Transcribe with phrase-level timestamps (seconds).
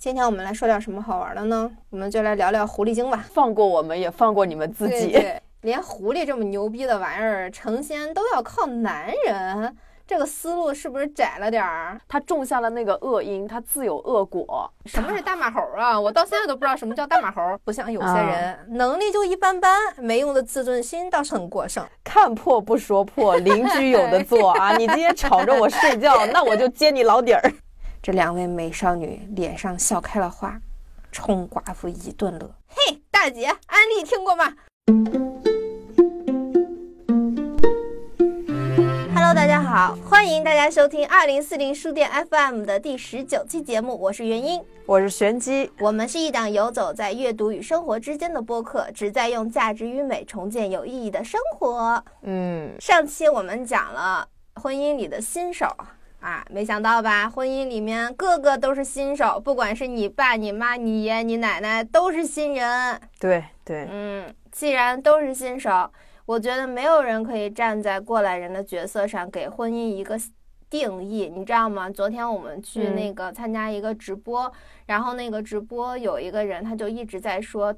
[0.00, 1.70] 今天我们来说点什么好玩的呢？
[1.90, 3.22] 我们就来聊聊狐狸精吧。
[3.34, 5.12] 放过我们，也放过你们自己。
[5.12, 9.76] 对对，连狐狸这么牛逼的玩意儿成仙都要靠男人，
[10.06, 12.00] 这个思路是不是窄了点儿？
[12.08, 14.72] 他种下了那个恶因，他自有恶果。
[14.86, 16.00] 什么是大马猴啊？
[16.00, 17.42] 我到现在都不知道什么叫大马猴。
[17.62, 21.86] 不像有些人、能力就一般般，没用的自尊心倒是很过剩。
[22.02, 24.74] 看破不说破，邻居有的做啊！
[24.80, 27.52] 你今天吵着我睡觉，那我就揭你老底儿。
[28.02, 30.58] 这两位美少女脸上笑开了花，
[31.12, 32.50] 冲寡妇一顿乐。
[32.66, 34.54] 嘿，大姐，安利听过吗
[39.14, 52.02] ？Hello，大家好，欢迎大家收听二零四零书店 FM 的第十九期节目，我是元英，我是玄机，我们是一档游走在阅读与生活之间的播客，旨在用价值与美重建有意义的生活。
[52.22, 55.66] 嗯，上期我们讲了婚姻里的新手。
[56.20, 57.30] 啊，没想到吧？
[57.30, 63.00] 婚姻里面个个都是新手，不管是你爸、你妈、你爷、你奶奶，都是新人。
[63.18, 65.90] 对对，嗯，既然都是新手，
[66.26, 70.20] 我觉得没有人可以站在过来人的角色上给婚姻一个
[70.68, 71.88] 定义，你知道吗？
[71.88, 74.52] 昨天我们去那个参加一个直播，
[74.84, 77.74] 然后那个直播有一个人，他就一直在说，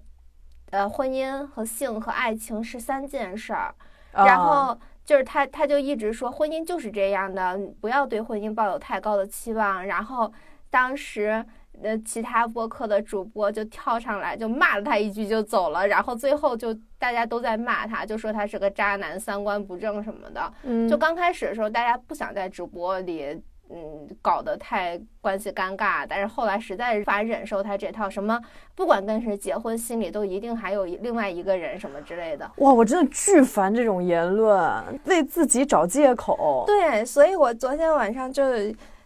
[0.71, 3.73] 呃，婚姻和性和爱情是三件事儿，
[4.13, 4.77] 然后。
[5.05, 9.87] 就是他，他就一直说婚姻就是这样的，不要对婚姻抱有太高的期望。
[9.87, 10.33] 然后
[10.71, 11.45] 当时，
[11.83, 15.87] 呃，其他播客的主播就跳上来就骂了他一句就走了。
[15.89, 20.53] 然后最后就大家都在骂他，就说他是个渣男、三观不正什么的。
[20.63, 23.43] 嗯，就刚开始的时候，大家不想在直播里。
[23.75, 28.39] 嗯，搞得太关系尴尬，但是后来实在是无法忍受他这套什么，
[28.75, 32.51] 不管跟谁结婚，心里都一定还有另外一个人什么之类的。
[32.57, 36.65] 哇，我真的巨烦这种言论，为自己找借口。
[36.67, 38.43] 对，所以我昨天晚上就。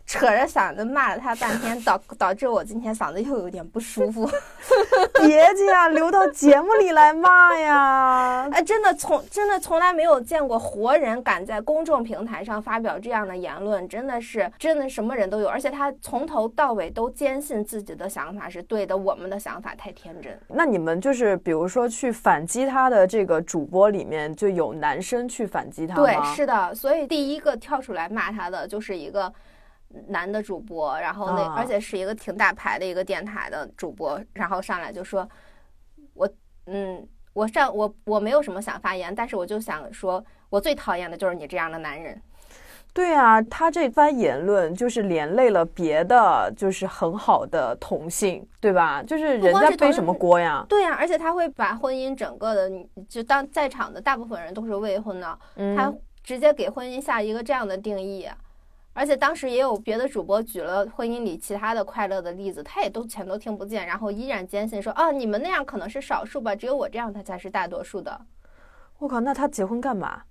[0.07, 4.25] 扯着嗓子骂了他半天，导导致我今天嗓子又有点不舒服。
[5.19, 8.49] 别这样，留到节目里来骂呀！
[8.55, 20.39] 哎，真的从真的从来没有见过活人敢在公众平台上发表这样的言论，真的是真的什么人都有，而且他从头到尾都坚信自己的想法是对的，我们的想法太天真。
[20.47, 26.03] 那你们就是比如说去反击他的这个主播里面就有男生去反击他吗？
[26.05, 29.33] 对，是的，所以第一个跳出来骂他的就是一个。
[30.09, 35.29] 男的主播，然后那而且是一个挺大牌的一个电台的主播，然后上来就说，
[36.15, 36.29] 我
[36.67, 42.21] 嗯，我上我我没有什么想发言，但是我就想说，我最讨厌的就是你这样的男人。
[42.93, 49.03] 对啊，他这番言论就是连累了别的，就是很好的同性，对吧？
[49.03, 50.65] 就是人家背什么锅呀？
[50.67, 52.71] 对呀，而且他会把婚姻整个的，
[53.07, 55.39] 就当在场的大部分人都是未婚的，
[55.77, 55.93] 他
[56.25, 58.27] 直接给婚姻下一个这样的定义。
[58.97, 68.19] 而且当时也有别的主播举了婚姻里其他的快乐的例子，他也都全都听不见，然后依然坚信说啊，你们那样可能是少数吧，只有我这样他才是大多数的。
[68.99, 70.23] 我靠，那他结婚干嘛？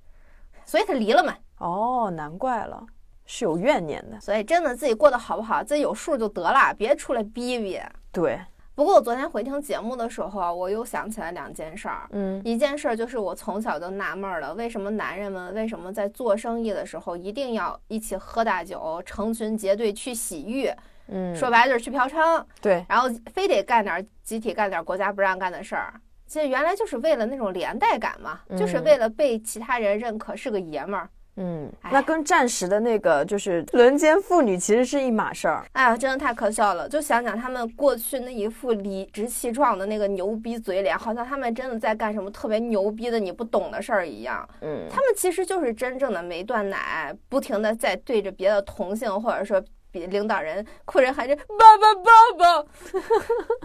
[0.66, 1.36] 所以他离了嘛。
[1.60, 2.84] 哦，难怪了，
[3.28, 4.20] 是有怨念的。
[4.20, 7.80] 所以真的自己过得好不好，自己有数就得了，别出来逼逼。
[8.12, 8.40] 对。
[8.76, 12.08] 不过我昨天回听节目的时候，我又想起来两件事儿。
[12.12, 20.70] 嗯，一件事儿就是我从小就纳闷了，为什么男人们为什么在做生意的时候一定要一起喝大酒，成群结队去洗浴？
[21.08, 22.44] 嗯，说白了就是去嫖娼。
[22.62, 25.94] 对，然后非得干点集体干点国家不让干的事儿。
[26.28, 31.10] 其实原来就是为了那种连带感嘛，就是为了被其他人认可是个爷们儿。
[31.38, 35.66] 嗯，那跟战时的那个就是轮奸妇女其实是一码事儿。
[35.74, 36.88] 哎呀，真的太可笑了！
[36.88, 44.48] 就想想他们过去那一副理直气壮的那个牛逼嘴脸，好像他们真的在干什么特别牛逼的你不懂的事儿一样。
[44.62, 52.64] 嗯，他们其实就是真正的没断奶，不停的在对着别的同性或者说比领导人哭着喊着爸爸爸爸，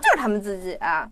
[0.02, 1.08] 就是他们自己啊。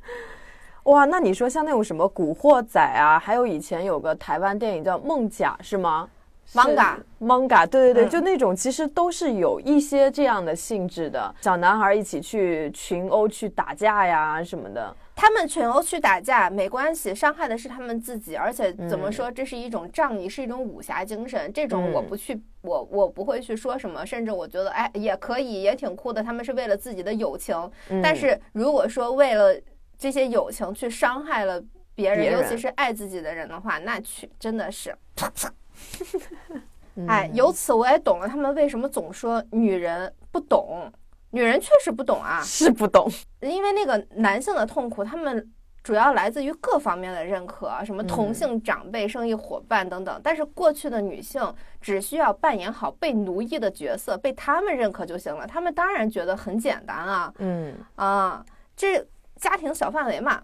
[0.84, 6.08] 哇，那你说像那种什么《古惑仔》啊，还有以前有个台湾电影叫《梦甲》，是吗
[6.54, 14.94] ？manga，manga，对对对，就那种其实都是有一些这样的性质的，小男孩一起去群殴去打架呀什么的。
[15.14, 21.52] 他们群殴去打架没关系，伤害的是他们自己，而且怎么说，这是一种仗义，是一种武侠精神。
[21.52, 26.22] 这种我不去，我我不会去说什么，甚至我觉得哎也可以，也挺酷的。
[26.22, 27.68] 他们是为了自己的友情，
[28.00, 29.52] 但是如果说为了
[29.98, 31.60] 这些友情去伤害了
[31.96, 34.96] 别人，尤其是爱自己的人的话，那去真的是。
[37.06, 40.92] 哎，由此我也懂了，他们为什么总说女人不懂，
[41.30, 43.10] 女人确实不懂啊，是不懂，
[43.40, 45.48] 因为那个男性的痛苦，他们
[45.84, 50.20] 主要来自于各方面的认可，什么同性长辈、生意伙伴等等。
[50.24, 51.40] 但是过去的女性
[51.80, 55.46] 只需要扮演好被奴役的角色，被他们认可就行了。
[55.46, 58.44] 他们当然觉得很简单啊，嗯啊，
[58.76, 60.42] 这家庭小范围嘛。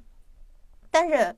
[0.90, 1.34] 但是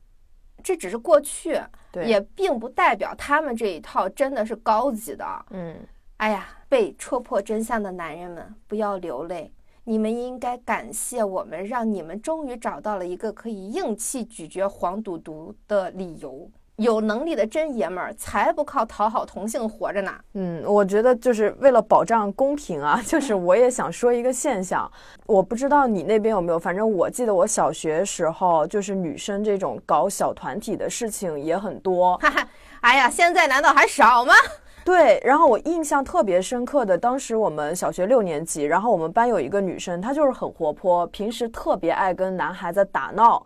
[0.67, 1.57] 这只是过去，
[1.93, 5.47] 也并不代表他们这一套真的是高级的。
[5.51, 5.77] 嗯，
[6.17, 9.53] 哎呀，被戳破真相的男人们，不要流泪。
[9.85, 16.51] 你们应该感谢我们，让你们终于找到了一个可以硬气咀嚼黄赌毒的理由。
[16.77, 20.13] 有能力的真爷们儿才不靠讨好同性活着呢。
[20.35, 24.91] 嗯，我觉得就是为了保障公平啊， 就是我也想说一个现象，
[25.27, 32.19] 我不知道你那边有没有，反正我记得我小学时候就是女生这种搞小团体的事情也很多。
[32.23, 32.49] 哈哈，
[32.83, 34.35] 哎呀，现在难道还少吗？
[34.85, 43.45] 对，然后我印象特别深刻的，当时我们小学六年级，然后我们班有一个女生，她就是很活泼，平时特别爱跟男孩子打闹，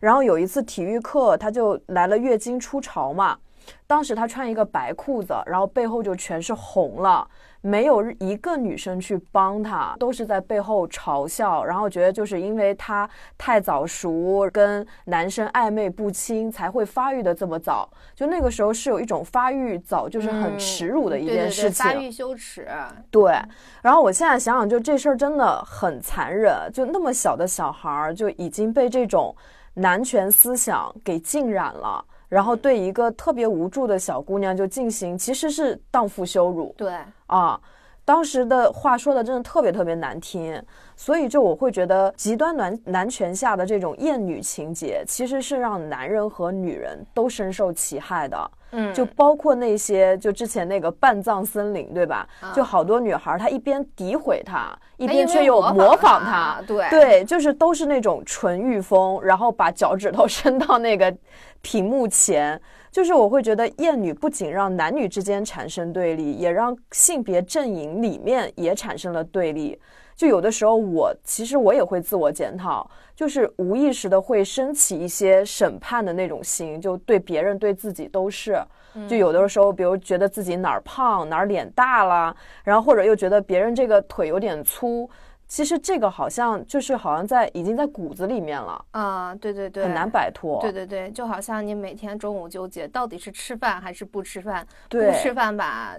[0.00, 3.38] 然后有一次体育课，她就来了月经初潮嘛，
[3.86, 7.28] 当时她穿一个白裤子，然后背后就全是红了。
[7.62, 13.06] 没有一个女生去帮她，都是在背后嘲笑，然后觉得就是因为她
[13.36, 17.86] 太早熟，跟男生暧昧不清，才会发育的这么早。
[18.14, 22.66] 就那个时候是有一种发育早就是很耻辱的一件事情，发育羞耻。
[23.10, 23.38] 对。
[23.82, 29.36] 然后我现在想想，就这事儿真的很残忍，就那么小的小孩儿就已经被这种
[29.74, 32.04] 男权思想给浸染了。
[32.28, 36.72] 然后对一个特别无助的小姑娘就进行，其实是荡妇羞辱。
[36.78, 36.94] 对
[37.26, 37.60] 啊，
[38.04, 40.62] 当时的话说的真的特别特别难听，
[41.00, 48.50] 所以就我会觉得极端男男权下的这种厌女情节，其实是让男人和女人都深受其害的。
[48.72, 52.28] 嗯，就包括那些，就之前那个半藏森林，对吧？
[52.54, 61.16] 就好多女孩，她一边诋毁他，一边却又模仿他，对对，就是都是那种纯欲风，然后把脚趾头伸到那个
[61.62, 62.60] 屏幕前，
[62.90, 69.80] 就是我会觉得厌女不仅让男女之间产生对立，也让性别阵营里面也产生了对立。
[70.20, 72.86] 就有的时候，我其实我也会自我检讨，
[73.16, 78.62] 就是无意识的会升起一些审判的那种心，就对别人对自己都是。
[79.08, 85.08] 就有的时候，比如觉得自己哪儿胖哪儿脸大了，然后或者又觉得别人这个腿有点粗，
[85.48, 89.34] 其实这个好像就是好像在已经在骨子里面了啊。
[89.36, 90.60] 对对对，很难摆脱。
[90.60, 95.96] 对对对，就好像你每天中午纠结到底是吃饭还是不吃饭，不吃饭吧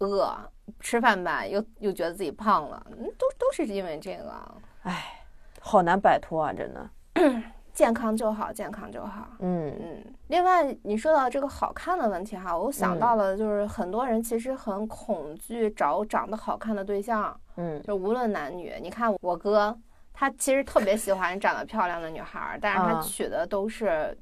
[0.00, 0.36] 饿。
[0.78, 5.22] 吃饭吧，又又觉得自己胖了，嗯，都都是因为这个，哎，
[5.60, 6.90] 好难摆脱啊，真的。
[7.72, 9.28] 健康就好，健康就好。
[9.38, 10.14] 嗯嗯。
[10.26, 17.40] 另外，你说到这个好看的问题哈，我想到了，就是很多人其实很恐惧找长得好看的对象。
[17.56, 17.80] 嗯。
[17.82, 19.74] 就无论男女，你看我哥，
[20.12, 24.18] 他其实特别喜欢长得漂亮的女孩，但是他娶的都是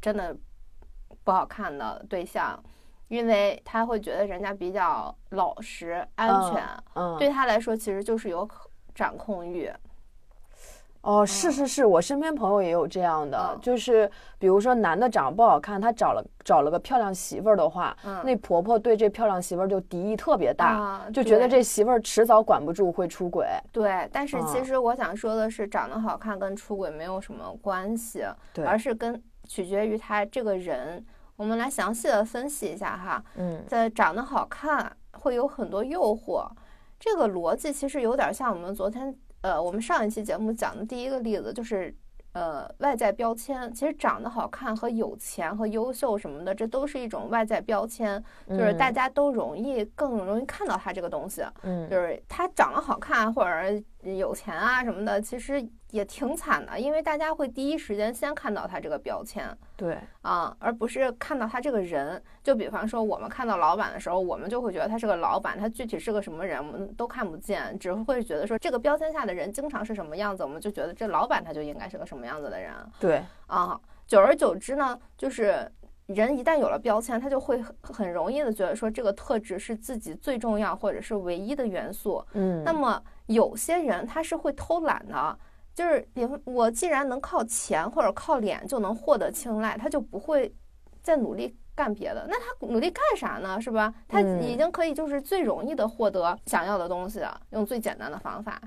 [0.00, 0.36] 真的
[1.22, 2.60] 不好看的对象。
[3.08, 6.62] 因为他会觉得人家比较老实、安全，
[6.94, 8.48] 嗯，对他来说其实就是有
[8.94, 9.70] 掌控欲。
[11.02, 14.10] 哦，是是是，我身边朋友也有这样的，就是
[14.40, 23.46] 比如说男的长得不好看，他找了找了个漂亮媳妇儿的话，那婆婆对这漂亮媳妇儿就敌意特别大，就觉得这媳妇儿迟早管不住会出轨。
[23.70, 28.24] 对，但是其实我想说的是，长得好看跟出轨没有什么关系，
[28.64, 31.06] 而是跟取决于他这个人。
[31.36, 36.48] 我们来详细的分析一下哈，嗯，在长得好看会有很多诱惑，
[36.98, 41.94] 这个逻辑其实有点像我们昨天，呃，我们上一期节目讲的第一个例子，就是
[42.32, 43.72] 呃外在标签。
[43.72, 53.82] 其实长得好看和有钱和优秀什么的，这都是一种外在标签，就是大家都容易更容易看到他这个东西，嗯，就是他长得好看或者
[54.14, 55.68] 有钱啊什么的，其实。
[55.92, 62.20] 也挺惨的，因为大家会第一时间先看到他这个标签，对啊，而不是看到他这个人。
[62.42, 72.72] 就比方说，我们看到老板的时候，我们就会觉得他是个老板，他具体是个什么人，我们都看不见，只会觉得说这个标签下的人经常是什么样子，我们就觉得这老板他就应该是个什么样子的人。
[72.98, 75.70] 对啊，久而久之呢，就是
[76.06, 82.22] 人一旦有了标签，他就会很容易的觉得说这个特质是自己最重要或者是唯一的元素。
[82.32, 85.38] 嗯，那么有些人他是会偷懒的。
[85.74, 90.50] 就是，比如我既然能靠钱或者靠脸就能获得青睐，他就不会
[91.02, 92.26] 再努力干别的。
[92.26, 93.60] 那他努力干啥呢？
[93.60, 93.92] 是吧？
[94.08, 98.58] 他已经可以就是最容易的获得想要的东西了，用最简单的方法。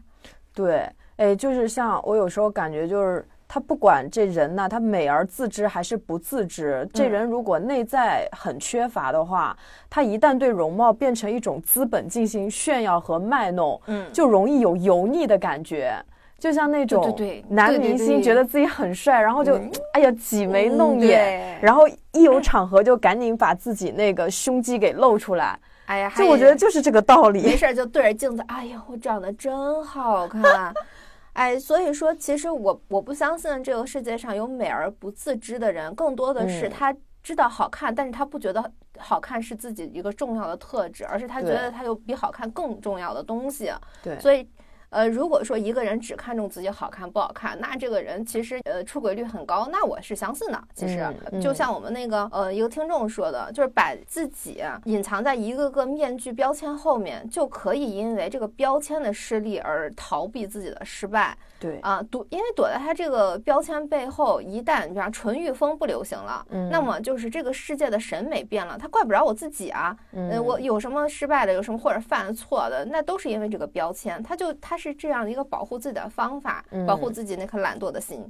[0.53, 9.57] 对，哎，就是像我有时候感觉，就是他不管这人呢，他美而自知还是不自知，这人如果内在很缺乏的话，
[9.89, 15.93] 他一旦对容貌变成一种资本进行炫耀和卖弄，嗯，就容易有油腻的感觉。
[16.37, 17.13] 就像那种
[17.49, 19.59] 男明星觉得自己很帅，然后就
[19.93, 25.59] 哎呀挤眉弄眼，然后一有场合就赶紧把自己那个胸肌给露出来。
[25.87, 27.41] 哎呀，就我觉得就是这个道理。
[27.41, 30.71] 没事就对着镜子，哎呀，我长得真好看。
[31.33, 43.71] 哎，所以说，其实我我不相信这个世界上有美而不自知的人，更多的是他知道好看，但是他不觉得好看是自己一个重要的特质，而是他觉得他有比好看更重要的东西。
[44.03, 44.47] 对，所以。
[44.89, 50.63] 呃，如果说一个人只看重自己好看不好看，那这个人其实呃出轨率很高，那我是相信的。
[50.73, 51.05] 其实
[51.41, 61.37] 就像我们那个呃一个听众说的，就是把自己隐藏在一个个面具标签后面，就可以因为这个标签的失利而逃避自己的失败。
[61.59, 69.95] 对啊，躲，因为躲在他这个标签背后，一旦比方纯欲风不流行了，那么就是这个世界的审美变了，他怪不着我自己啊。
[70.13, 78.25] 嗯，我有什么失败的，有什么或者犯错的，那都是因为这个标签，他就他是这样的一个保护自己的方法，保护自己那颗懒惰的心，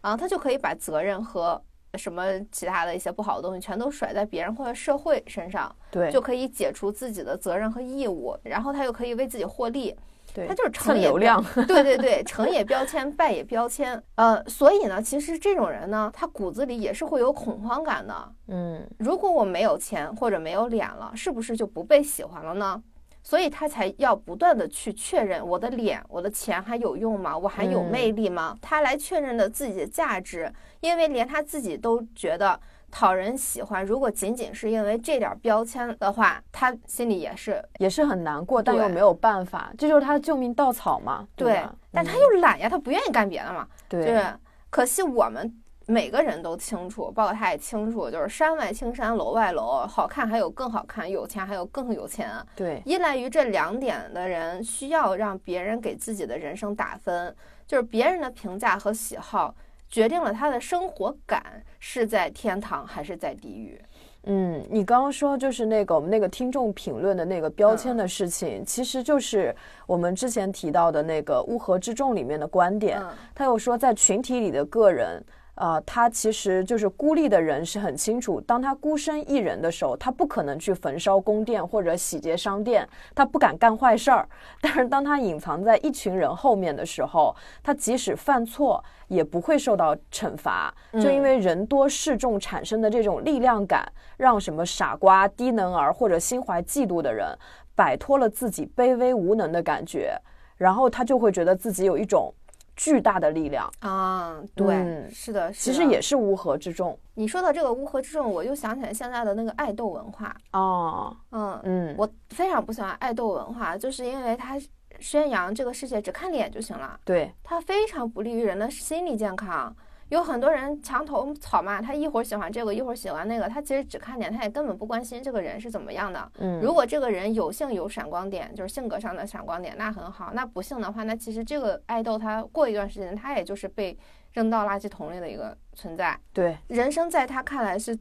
[0.00, 1.62] 啊，他就可以把责任和
[1.94, 9.96] 什么其他的一些不好的东西全都甩在别人或者社会身上，对，就可以解除自己的责任和义务，然后他又可以为自己获利。
[10.32, 14.02] 对，他就是成也流量， 对对对，成也标签，败也标签。
[14.16, 18.32] 呃，所以呢，其实这种人呢，他骨子里也是会有恐慌感的。
[18.48, 22.82] 嗯，如果我没有钱或者没有脸了，是不是就不被喜欢了呢？
[23.24, 27.36] 所以他才要不断的去确认我的脸、我的钱还有用吗？
[27.36, 28.56] 我还有魅力吗？
[28.62, 32.60] 他来确认的自己的价值，因为连他自己都觉得。
[32.96, 41.26] 讨人喜欢，如果仅仅是因为这点标签的话，他心里也是也是很难过，但又没有办法，这就是他的救命稻草嘛。
[41.34, 43.66] 对，但他又懒呀，他不愿意干别的嘛。
[43.88, 44.24] 对，就是
[44.70, 45.52] 可惜我们
[45.86, 52.30] 每个人都清楚，包括他也清楚，就是山外青山楼外楼，好看还有更好看，有钱还有更有钱。
[52.56, 57.34] 对，依赖于这两点的人，需要让别人给自己的人生打分，
[57.66, 59.54] 就是别人的评价和喜好。
[59.86, 63.80] 决定了他的生活感是在天堂还是在地狱？
[64.24, 69.54] 嗯，你刚刚说就是那个我们那个听众评论的那个标签的事情，其实就是
[69.86, 73.00] 我们之前提到的那个乌合之众里面的观点。
[73.34, 75.22] 他又说，在群体里的个人。
[75.56, 84.28] 呃，他其实就是孤立的人是很清楚，当他孤身一人的时候，他不可能去焚烧宫殿或者洗劫商店，他不敢干坏事儿。
[84.60, 97.28] 但是当他隐藏在一群人后面的时候，他即使犯错也不会受到惩罚，就因为人多势众产生的这种力量感，让什么傻瓜、低能儿或者心怀嫉妒的人
[97.76, 100.20] 摆脱了自己卑微无能的感觉，
[100.56, 102.34] 然后他就会觉得自己有一种。
[102.76, 104.40] 巨大的力量啊！
[104.54, 106.98] 对，是的，其实也是乌合之众。
[107.14, 114.60] 你说到这个乌合之众，我就想起来现在的那个爱豆文化哦，嗯嗯，我非常不喜欢爱豆文化，就是因为它
[115.00, 119.74] 宣扬这个世界只看脸就行了，对，它非常不利于人的心理健康。
[120.14, 126.30] 有很多人墙头草嘛，他一会儿喜欢这个，一会儿喜欢那个，他其实只看脸，他也根本不关心这个人是怎么样的。
[126.38, 133.98] 嗯，如果这个人有幸有闪光点，就是性格上的闪光点，那很好；那不幸的话，那其实这个爱豆他过一段时间，他也就是被
[134.34, 136.16] 扔到垃圾桶里的一个存在。
[136.32, 137.98] 对，人生在他看来是。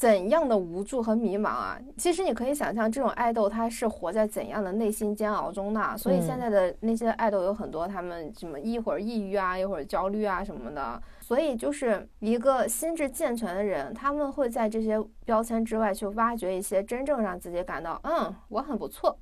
[0.00, 1.78] 怎样的无助和迷茫啊！
[1.98, 5.94] 其实你可以想象，这种爱豆他是活在怎样的内心煎熬中呢？
[5.98, 11.02] 所以现在的那些爱豆有很多，他们什么一会儿抑郁啊，一会儿焦虑啊什么的。
[11.20, 19.14] 所以就是一个心智健全的人，他们会在这些标签之外去挖掘一些真正让自己感到嗯我很不错，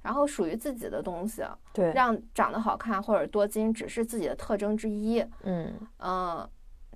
[0.00, 1.42] 然后属于自己的东西。
[1.74, 5.22] 对，让长得好看或者多金只是自己的特征之一。
[5.42, 6.48] 嗯嗯。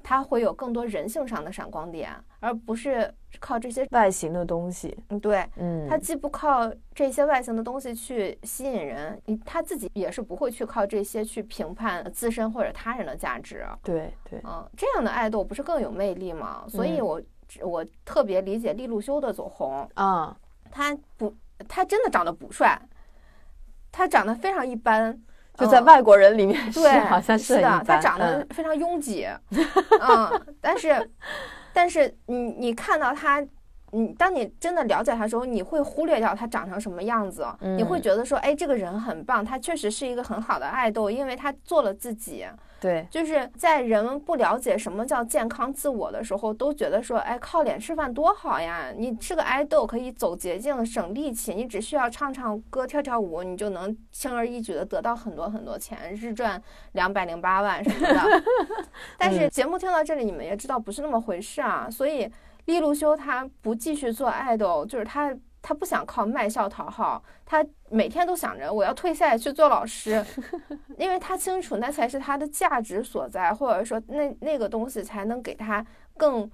[0.09, 4.97] 他会有更多人性上的闪光点，而不是靠这些外形的东西。
[5.09, 13.67] 嗯，对，嗯，他既不靠这些外形的东西去吸引人，他自己也是不会去靠这些去评判自身或者他人的价值。
[13.83, 16.65] 对对，嗯，这样的爱豆不是更有魅力吗？
[16.69, 17.21] 所以我
[17.61, 20.37] 我特别理解利路修的走红啊，
[20.71, 21.35] 他不，
[21.67, 22.81] 他真的长得不帅，
[23.91, 25.21] 他长得非常一般。
[25.57, 29.27] 就在外国人里面，对，好像是的，他长得非常拥挤，
[30.01, 31.11] 嗯，但是，
[31.73, 33.43] 但是你你看到他，
[33.93, 42.47] 你当你真的了解他的时候，你会忽略掉他长成什么样子，你会觉得说，哎，这个人很棒，他确实是一个很好的爱豆，因为他做了自己。
[42.79, 48.93] 对，就是在人们不了解什么叫健康自我的时候，都觉得说，哎，靠脸吃饭多好呀！
[48.95, 56.63] 你是个爱豆，可以走捷径，省力气，你只需要唱唱歌、跳跳舞，你就能轻而易举的得到很多很多钱，日赚
[56.93, 58.43] 两百零八万什么的。
[59.17, 61.89] 但是节目听到这里，你们也知道不是那么回事啊。
[61.91, 62.31] 所以
[62.67, 65.37] 利路修他不继续做爱豆，就是他。
[65.63, 70.25] 他不想靠卖笑讨好，他每天都想着我要退赛去做老师，
[70.97, 75.85] 因为他清楚那才是他的价值所在，或者说那那个东西才能给他
[76.17, 76.49] 更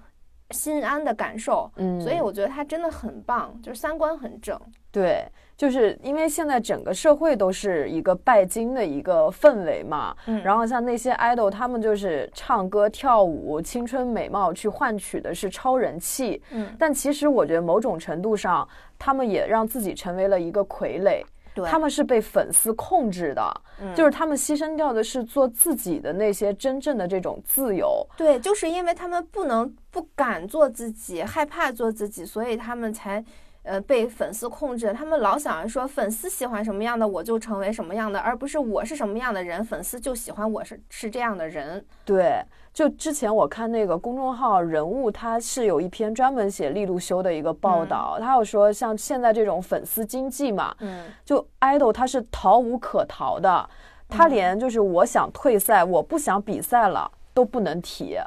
[0.49, 1.71] 心安的感受。
[1.76, 4.59] 嗯，所以我觉得他真的很棒，就是三观很正。
[4.90, 5.31] 对。
[5.62, 21.23] 就是因为现在整个社会都是一个拜金的一个氛围嘛，嗯，然后像那些 idol，他们就是唱歌跳舞、青春美貌去换取的是超人气，嗯，但其实我觉得某种程度上，他们也让自己成为了一个傀儡，
[21.54, 23.61] 对，他们是被粉丝控制的，
[23.95, 33.25] 就是他们牺牲掉的是做自己的那些真正的这种自由，对，就是因为他们不能、不敢做自己，害怕做自己，所以他们才。
[33.64, 41.85] 呃，被粉丝控制，他们老想着说粉丝喜欢什么样的，我就成为什么样的，而不是我是什么样的人，粉丝就喜欢我是是这样的人。
[42.04, 42.42] 对，
[42.73, 53.71] 就之前我看那个公众号人物，他是有一篇专门写利路修的一个报道，他有说像现在这种粉丝经济嘛，嗯，就 idol 他是逃无可逃的，
[54.09, 58.19] 他连就是我想退赛，我不想比赛了都不能提。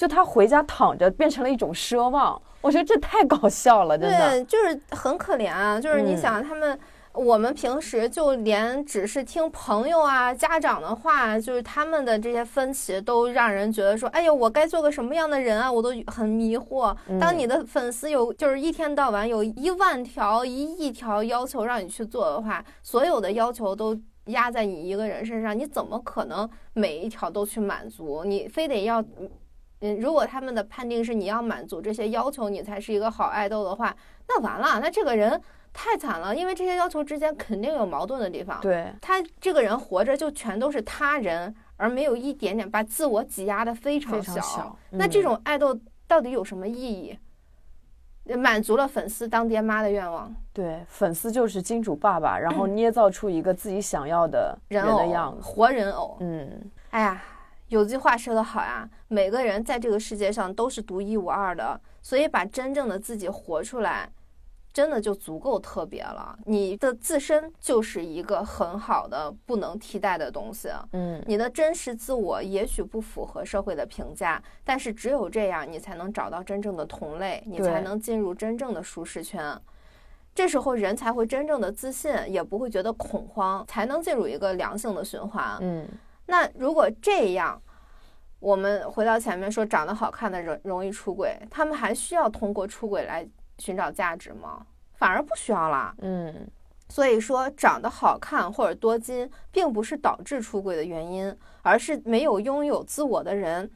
[0.00, 4.30] 就他回家躺着变成了一种奢望，我觉得这太搞笑了，真的。
[4.30, 5.78] 对，就是很可怜啊。
[5.78, 6.80] 就是你想他们，
[7.12, 15.70] 我们平时就连只是听朋友啊、家长的话，就是他们的这些分歧，都让人觉得说，哎呦，我该做个什么样的人啊？
[15.70, 16.96] 我都很迷惑。
[17.20, 23.94] 当你的粉丝有，就是一天到晚有一万条、一亿条要求让你去做的话，所有的要求都
[24.28, 28.24] 压在你一个人身上，你怎么可能每一条都去满足？
[28.24, 29.04] 你非得要。
[29.80, 33.96] 嗯，如果他们的判定是你要满足这些要求，你才是一个好爱豆的话，
[34.28, 35.40] 那完了，那这个人
[35.72, 38.60] 太惨了，因为这些要求之间肯定有矛盾的地方。
[38.60, 44.76] 对他这个人活着就全都是他人，而没有一点点把自我挤压的非常小。
[44.90, 45.74] 那这种爱豆
[46.06, 47.18] 到底有什么意义？
[48.36, 50.32] 满足了粉丝当爹妈的愿望。
[50.52, 56.18] 对，粉丝就是金主爸爸，然后捏造出一个自己想要的人的样子，活人偶。
[56.20, 57.22] 嗯，哎呀。
[57.70, 64.10] 有句话说得好呀，每个人在这个世界上都是独一无二的，所以把真正的自己活出来，
[64.72, 66.36] 真的就足够特别了。
[66.46, 70.68] 你的自身就是一个很好的、不能替代的东西。
[70.90, 79.56] 嗯，你的真实自我也许不符合社会的评价，但是只有这样，你才能找到真正的同类，你才能进入真正的舒适圈。
[80.34, 85.56] 这时候人才会真正的自信，也不会觉得恐慌，才能进入一个良性的循环。
[85.60, 85.86] 嗯。
[86.26, 87.60] 那如果这样，
[88.40, 93.26] 我们回到前面说，长得好看的容容易出轨，他们还需要通过出轨来
[93.58, 94.66] 寻找价值吗？
[94.94, 95.94] 反而不需要啦。
[95.98, 96.48] 嗯，
[96.88, 103.70] 所以说，长得好看或者多金，并不是导致出轨的原因，而是没有拥有自我的人，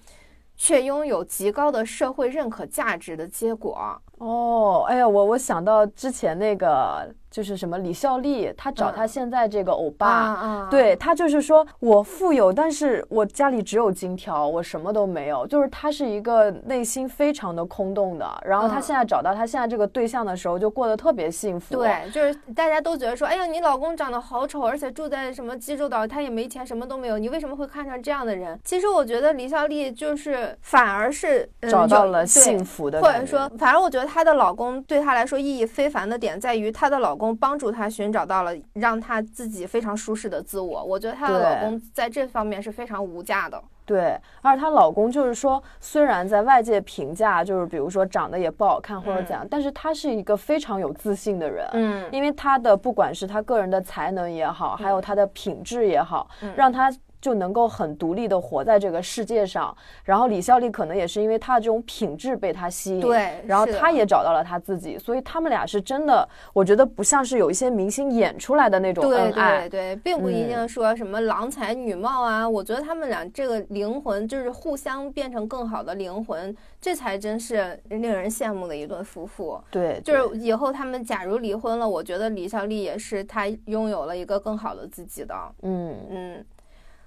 [0.57, 4.01] 却拥有极高的社会认可价值的结果。
[4.19, 7.15] 哦，哎呀，我我想到之前那个。
[7.35, 15.45] 就是什么李孝利，他找他现在这个欧巴，对他就是说我富有，但是我家里只有金条，我什么都没有。
[15.49, 18.41] 就是他是一个内心非常的空洞的。
[18.45, 21.75] 然后他现在找到他现在这个对象的时候，就过得特别幸福。
[21.75, 28.57] 对，就是大家都觉得说，哎呀，你老公长得好丑，而且住在什么济州岛，他也没钱，什么都没有，你为什么会看上这样的人？
[28.63, 37.24] 其实我觉得李孝利就是反而是找到了幸福的，或者说，反正我觉得她的老公对她来说意义非凡的点在于她的老公。
[37.33, 43.63] 帮助她寻找到了让她自己非常舒适的自我，我觉得她的老公在这方面是非常无价的。
[43.87, 51.69] 对，而她老公就是说，虽然在外界评价就是比如说长得也不好看或者怎样，但是他是一个非常有自信的人。
[51.75, 56.91] 嗯，因为他的不管是他个人的才能也好，还有他的品质也好，让他。
[57.25, 79.59] 就能够很独立的活在这个世界上，然后李孝利可能也是因为他的这种品质被他吸引，对，然后他也找到了他自己，所以他们俩是真的，我觉得不像是有一些明星演出来的那种恩爱，对对，并不一定说什么郎才女貌啊，我觉得他们俩这个灵魂就是互相变成更好的灵魂，这才真是令人羡慕的一对夫妇。
[79.71, 86.45] 对，就是以后他们假如离婚了，我觉得李孝利也是他拥有了一个更好的自己的，嗯嗯。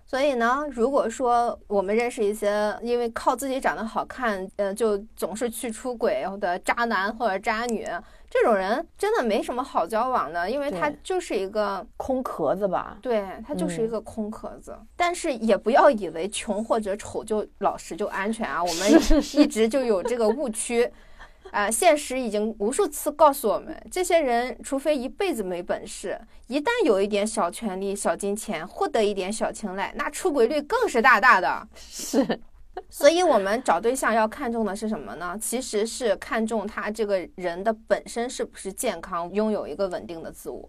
[0.10, 7.86] 所以呢，如果说我们认识一些因为靠自己长得好看，呃，就总是去出轨的渣男或者渣女，
[8.30, 12.98] 这种人真的没什么好交往的，因为他就是一个空壳子吧？
[13.02, 14.74] 对他就是一个空壳子。
[14.96, 18.90] 但是也不要以为穷或者丑就老实就安全啊，我们
[19.36, 20.90] 一直就有这个误区。
[21.52, 31.68] 啊，现实已经无数次告诉我们，这些人除非一辈子没本事，一旦有一点小权利、小金钱，获得一点小青睐，那出轨率更是大大的。
[31.76, 32.40] 是，
[32.90, 35.38] 所以我们找对象要看重的是什么呢？
[35.42, 40.68] 其实是看重他这个人的本身是不是健康，拥有一个稳定的自我。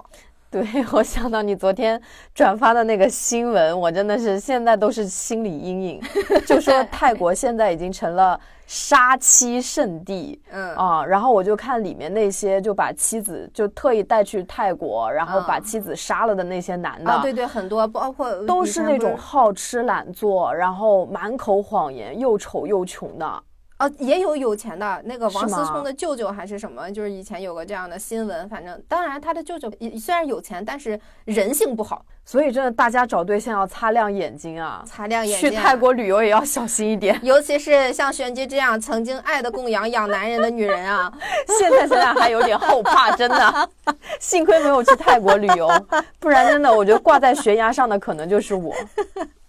[0.51, 2.01] 对 我想到你昨天
[2.35, 6.01] 转发的那个新闻，我真的是现在都是心理阴影。
[6.47, 23.43] 就说泰国现在已经成了杀妻圣地，嗯啊，然后我就看里面那些就把妻子就特意带去泰国，然后把妻子杀了的那些男的，对对，很多包括都是那种好吃懒做，然后满口谎言，又丑又穷的。
[23.79, 28.49] 啊，也有有钱的那个王思聪的舅舅还是什么，就是以前有个这样的新闻。
[28.49, 32.05] 反正当然他的舅舅虽然有钱，但是人性不好。
[32.25, 35.51] 所以真的，大家找对象要擦亮眼睛啊，擦亮眼睛。
[35.51, 41.11] 去泰国旅游也要小心一点，尤其是像玄机这样曾经爱的供养养男人的女人啊，
[41.59, 43.71] 现在想想还有点后怕，真的。
[44.19, 45.71] 幸亏没有去泰国旅游，
[46.19, 48.75] 不然真的我觉得挂在悬崖上的可能就是我，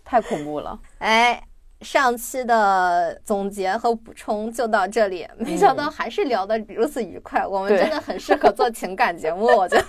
[0.06, 0.80] 太恐怖了。
[1.00, 1.42] 哎。
[1.82, 7.46] 上期的总结和补充就到这里，没想到还是聊得如此愉快。
[7.48, 9.86] 我们真的很适合做情感节目，我觉得。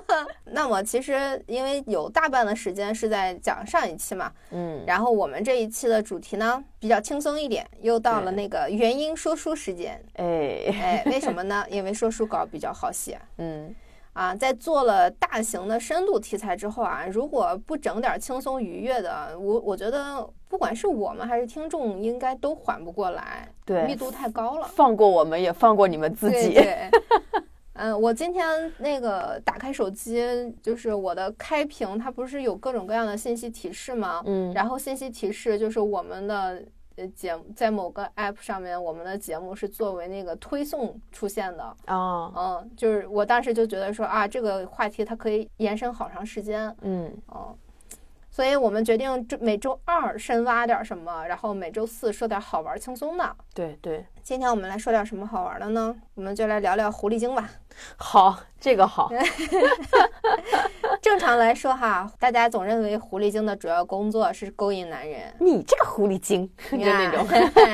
[0.52, 10.02] 那么其实因为有大半的时间是在讲上一期嘛，嗯，然后我们这一期的主题呢比较轻松一点，又到了那个原因说书时间。
[10.14, 11.64] 哎哎，为什么呢？
[11.70, 13.72] 因为说书稿比较好写，嗯。
[14.12, 24.66] 啊，在做了大型的深度题材之后啊，如果不整点轻松愉悦的，我我觉得不管是我们还是听众，应该都缓不过来，对，密度太高了。
[24.74, 26.54] 放过我们，也放过你们自己。
[26.54, 26.90] 对，
[27.74, 30.22] 嗯，我今天那个打开手机，
[30.62, 34.22] 就是我的开屏，它不是有各种各样的信息提示吗？
[34.26, 36.62] 嗯，然后信息提示就是我们的。
[37.08, 47.56] 节目在某个 app 上面，我们的节目是作为那个推送出现的啊，嗯，就是我当时就觉得说啊，这个话题它可以延伸好长时间，嗯，哦，
[48.40, 53.36] 所以我们决定这每周二深挖点什么，然后每周四说点好玩轻松的。
[53.52, 55.94] 对对，今天我们来说点什么好玩的呢？
[56.14, 57.50] 我们就来聊聊狐狸精吧。
[58.00, 59.10] 好，这个好。
[61.02, 65.20] 正常来说哈，大家总认为狐狸精的主要工作是勾引男人。
[65.38, 67.26] 你这个狐狸精，就那种，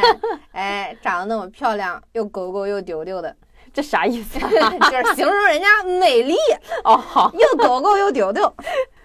[0.51, 3.37] 哎，长得那么漂亮，又狗狗又丢丢的，
[3.73, 4.41] 这啥意思？
[4.41, 6.35] 就是形容人家美丽
[6.83, 8.53] 哦，好，又狗狗又丢丢。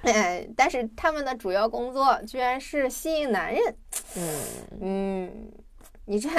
[0.04, 3.76] 哎，但是他们的主要工作居然是吸引男人。
[4.18, 4.42] 嗯
[4.82, 5.52] 嗯，
[6.06, 6.30] 你这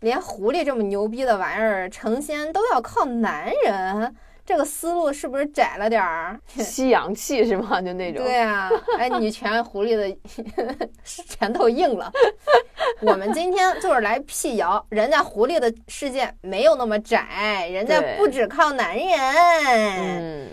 [0.00, 4.16] 连狐狸这么牛逼的玩意儿成仙都要靠男人。
[4.42, 6.40] 这个思路是不是窄了点儿？
[6.58, 7.80] 吸阳气是吗？
[7.80, 8.24] 就那种。
[8.24, 10.16] 对啊，哎，你全狐狸的
[11.04, 12.10] 拳头硬了。
[13.02, 19.06] 我们今天就是来辟谣，人家狐狸的世界没有那么窄，人家不只靠男人。
[20.00, 20.48] 嗯。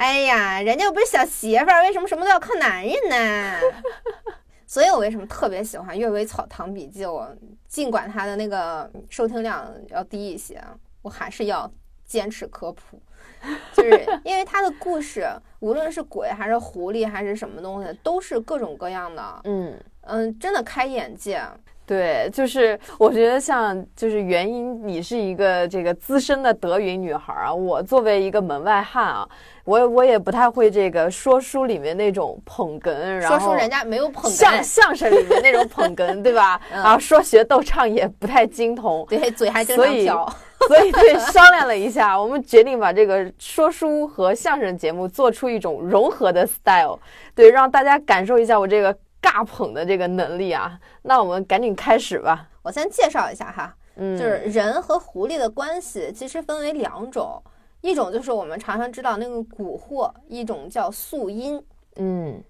[0.00, 3.60] 哎呀，人家又不是小媳妇儿，为什么什么都要靠男人呢？
[4.66, 7.04] 所以我为什么特别喜欢《阅微草堂笔记》？
[7.12, 7.30] 我
[7.68, 10.58] 尽管它的那个收听量要低一些，
[11.02, 11.70] 我还是要
[12.06, 12.98] 坚持科普。
[13.76, 19.40] 就是因为它的故事，无论是鬼还是狐狸还是什么东西，都是各种各样的。
[19.44, 21.42] 嗯嗯，真的开眼界。
[21.90, 29.28] 对，就是我觉得像就是原因，你是一个这个资深的德云女孩啊，我作为一个门外汉啊，
[29.64, 36.60] 我我也不太会这个说书里面那种捧哏，然后说书人家没有捧哏，相相声里面那种捧哏，对吧？
[36.70, 40.32] 然后说学逗唱也不太精通，对，嘴还经常瓢。
[40.68, 47.00] 所以对商量了一下，我们决定把这个说书和相声节目做出一种融合的 style，
[47.34, 50.78] 对，让大家感受一下我这个尬捧的这个能力啊。
[51.02, 52.48] 那我们赶紧开始吧。
[52.62, 57.42] 我先介绍一下哈，嗯，就是人和狐狸的关系其实分为两种，
[57.80, 61.62] 一种就是我们常常知道那个蛊惑，一种叫宿阴。
[61.96, 62.42] 嗯，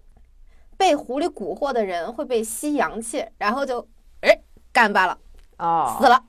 [0.77, 3.87] 被狐狸蛊惑的人会被吸阳气，然后就
[4.21, 4.41] 哎
[4.73, 5.19] 干巴了，
[5.59, 6.25] 哦，死了。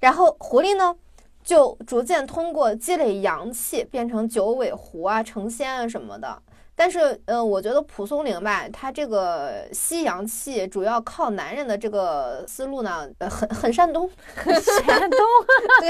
[0.00, 0.94] 然后狐狸呢，
[1.42, 6.42] 就逐渐通过积累阳气，变成九尾狐啊、成仙啊什么的。
[6.76, 15.20] 但是，嗯，我觉得蒲松龄吧，他这个吸阳气主要靠男人的这个思路呢，很很山东， 山东，
[15.80, 15.88] 对，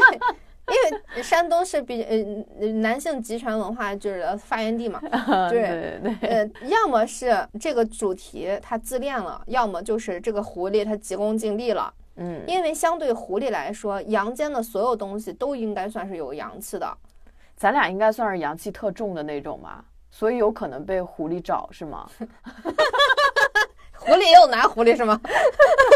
[0.69, 5.01] 因为山东是比呃男性集权文化就是发源地嘛，
[5.49, 11.93] 对对对，呃，要么是这个主题他自恋了，要么就是这个狐狸他急功近利了。
[12.17, 16.97] 嗯，因为相对狐狸来说，阳间的所有东西都应该算是有阳气的，
[17.57, 19.85] 咱俩应该算是阳气特重的那种吧，
[20.17, 22.09] 所以有可能被狐狸找是吗？
[23.99, 25.21] 狐狸也有男狐狸是吗？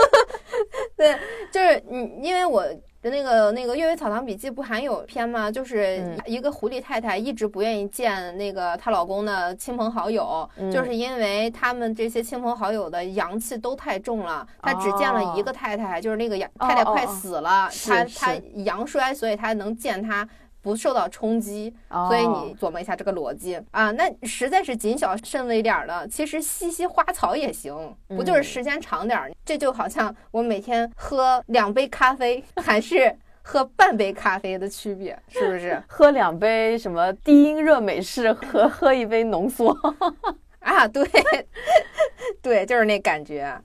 [0.98, 1.16] 对，
[1.52, 2.64] 就是你，因为我
[3.00, 5.48] 的那个那个《阅微草堂笔记》不还有篇吗？
[5.48, 14.44] 就是一个狐狸太太一直不愿意见那个她老公的亲朋好友，就是因为他们这些亲朋好友的阳气都太重了。
[14.60, 20.28] 她只见了一个太太，就是那个阳太太快死了，她她阳衰，所以她能见她。
[20.60, 23.90] 不受到冲击，所以你琢磨一下这个逻辑啊。
[23.92, 29.32] 那实在是谨小慎微点儿的，其实吸吸花草也行，不就是时间长点儿？
[29.44, 35.82] 这就好像我每天喝两杯咖啡， 还是喝半杯咖啡的区别，是不是？
[35.88, 39.76] 喝两杯什么低音热美式和喝一杯浓缩
[40.60, 40.86] 啊？
[40.88, 41.08] 对，
[42.42, 43.58] 对，就是那感觉。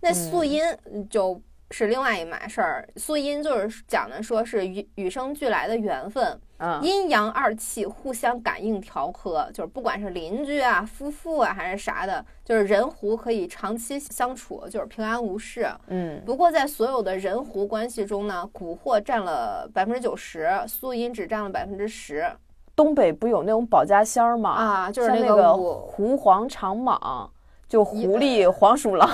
[0.00, 0.62] 那素音
[1.08, 1.40] 就。
[1.70, 15.66] 是另外一码事儿，素阴就是讲的，说是与与生俱来的缘分，嗯阴阳二气互相感应调和，就是不管是邻居啊、夫妇啊还是啥的，就是人狐可以长期相处，就是平安无事。
[15.88, 22.30] 嗯，不过在所有的人狐关系中呢，蛊惑占了百分之九十，素阴只占了百分之十。
[22.76, 24.50] 东北不有那种保家仙儿吗？
[24.50, 27.28] 啊，就是那个狐黄长蟒，
[27.68, 29.08] 就狐狸、黄鼠狼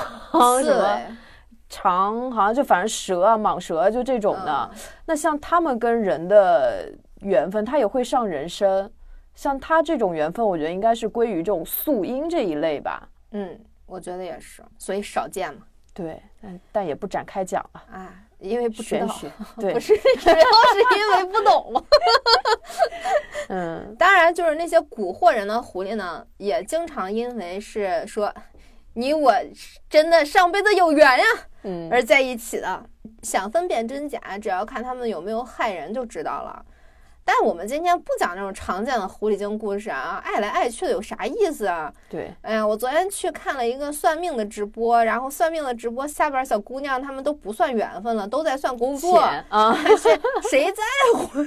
[0.62, 1.00] 什么。
[1.70, 4.70] 长好像就反正蛇啊蟒蛇就这种的，
[5.06, 8.92] 那像他们跟人的缘分，他也会上人身。
[9.32, 13.08] 像他这种缘分，我觉得应该是归于这种素因这一类吧。
[13.30, 15.60] 嗯，我觉得也是，所以少见嘛。
[15.94, 21.84] 对，但但也不展开讲了啊，因为不玄学， 对，不是主要是因为不懂。
[23.48, 28.34] 嗯，当然就是那些蛊惑人的狐狸呢，也经常因为是说。
[28.94, 29.32] 你我
[29.88, 31.24] 真的上辈子有缘呀，
[31.62, 32.84] 嗯，而在一起的。
[33.22, 36.64] 想分辨真假，只要看他们有没有害人就知道了。
[37.22, 41.92] 但我们今天不讲这种常见的狐狸精故事啊，爱来爱去的有啥意思啊？
[42.08, 49.18] 对，哎呀，我昨天去看了一个算命的直播，然后算命的直播下边小姑娘她们都不算缘分了，都在算工作
[49.50, 50.18] 啊，谁
[50.50, 50.82] 谁在
[51.14, 51.28] 乎？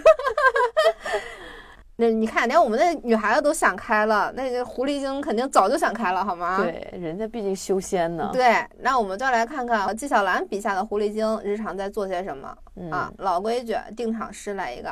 [1.96, 6.58] 那你看，连我们那女孩子都想开了，那个狐狸精肯定早就想开了，好吗？
[6.60, 8.32] 对，人家毕竟修仙呢。
[8.34, 12.58] 对，那我们就来看看纪晓岚笔下的狐狸精日常在做些什么
[12.92, 13.14] 啊？
[13.18, 14.90] 老规矩，定场诗来一个。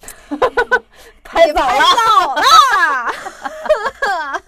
[1.24, 1.82] 拍早了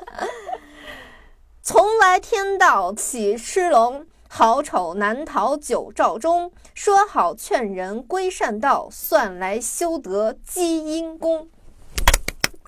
[1.62, 6.52] 从来天道起吃龙，好丑难逃九照中。
[6.74, 11.48] 说好劝人归善道，算来修得积阴功。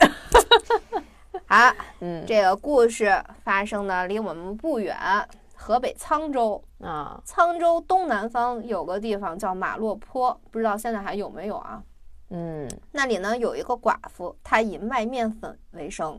[1.47, 4.97] 好，嗯，这个故事发生的离我们不远，
[5.55, 7.21] 河北沧州啊。
[7.27, 11.83] 沧州东南方有个地方叫马洛坡，不知道现在还有没有啊？
[12.31, 16.19] 嗯，那里呢有一个寡妇，她以卖面粉为生，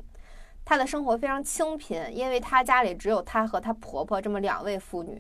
[0.64, 5.20] 她的生活非常清贫，因为她家里只有她和她婆婆这么两位妇女。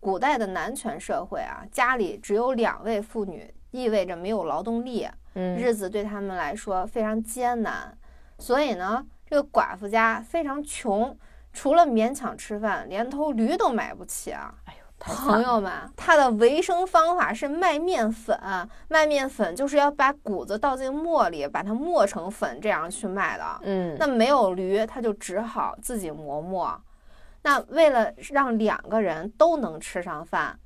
[0.00, 5.08] 古代的男权社会啊，家里只有两位妇女，意味着没有劳动力。
[5.56, 7.96] 日子对他们来说非常艰难，
[8.38, 11.16] 所以呢，这个寡妇家非常穷，
[11.52, 14.54] 除了勉强吃饭，连头驴都买不起啊！
[14.64, 18.38] 哎呦，朋友们，他的维生方法是卖面粉，
[18.88, 23.44] 卖面粉就是要把谷子倒进磨里，把它磨成粉，这样去卖的。
[23.62, 26.80] 嗯，那没有驴，他就只好自己磨磨。
[27.42, 30.58] 那为了让两个人都能吃上饭，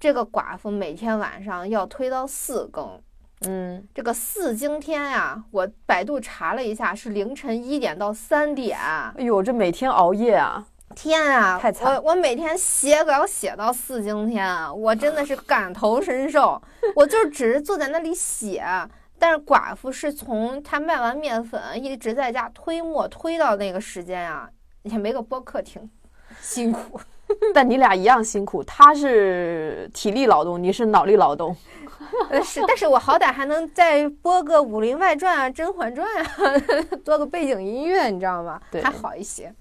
[0.00, 3.00] 这个寡妇每天晚上要推到四更。
[3.46, 8.78] 嗯，这个四更天呀，我百度查了一下，是凌晨一点到三点。
[8.78, 10.66] 哎呦，这每天熬夜啊！
[10.94, 11.94] 天啊，太惨！
[11.94, 14.46] 我我每天写稿写到四更天，
[14.80, 16.60] 我真的是感同身受。
[16.94, 18.64] 我就只是坐在那里写，
[19.18, 24.48] 但是寡妇是从她卖完面粉，一直在家推磨推到那个时间啊，
[24.82, 25.90] 也没个播客听，
[26.40, 27.00] 辛苦。
[27.54, 31.56] 但你俩一样辛苦，他是体力劳动，你是脑力劳动。
[32.30, 38.60] 呃，是，但是我好歹还能再播个《武林外传》啊，《甄嬛传》啊， 做个背景音乐，你知道吗？
[38.70, 39.52] 对，还好一些。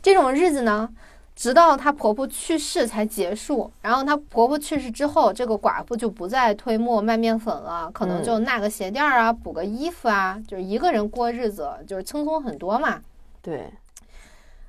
[0.00, 0.88] 这种日子呢，
[1.36, 3.70] 直到她婆婆去世才结束。
[3.80, 13.00] 然后她婆婆去世之后，这个寡妇就不再推磨卖面粉了，可能就纳个鞋垫啊，补个衣服啊，就是一个人过日子，就是轻松很多嘛。
[13.40, 13.72] 对。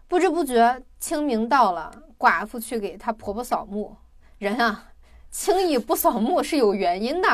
[0.08, 3.96] 不知不觉清明到了，寡妇去给她婆婆扫墓，
[4.38, 4.86] 人啊。
[5.34, 7.28] 轻易不扫墓是有原因的，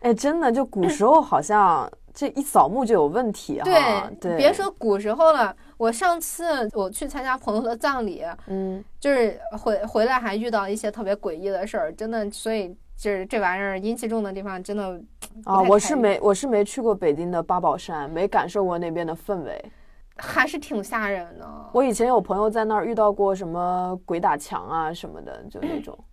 [0.00, 4.10] 哎，真的，就古时候好像这一扫墓就有问题哈。
[4.18, 14.98] 对，别说古时候了，我上次我去参加朋友的葬礼，嗯，就是回回来还遇到一些特别诡异的事儿，真的，所以就是这玩意儿阴气重的地方真的
[15.44, 19.62] 啊，我是没我是没去过北京的八宝山，没感受过那边的氛围，
[20.16, 21.46] 还是挺吓人的。
[21.72, 25.96] 我以前有朋友在那儿遇到过什么鬼打墙啊什么的，就那种。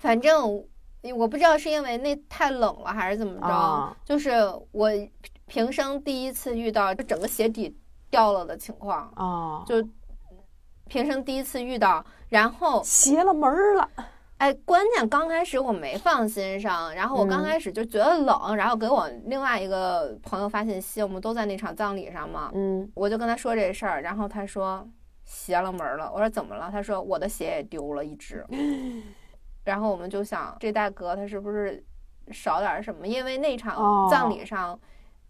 [0.00, 0.64] 反正
[1.14, 4.32] 我不知道是因为那太冷了还是怎么着，就是
[4.72, 4.90] 我
[5.46, 7.76] 平生第一次遇到就整个鞋底
[8.10, 9.86] 掉了的情况啊，就
[10.88, 13.88] 平生第一次遇到，然后邪了门儿了。
[14.38, 24.88] 哎，关键刚开始我没放心上，然后我刚开始就觉得冷，然后给我另外一个朋友发信息，我们都在那场葬礼上嘛，嗯，我就跟他说这事儿，然后他说
[25.26, 26.70] 邪了门了，我说怎么了？
[26.72, 28.42] 他说我的鞋也丢了一只，
[29.64, 31.82] 然后我们就想这大哥他是不是
[32.30, 33.06] 少点什么？
[33.06, 34.78] 因为那场葬礼上，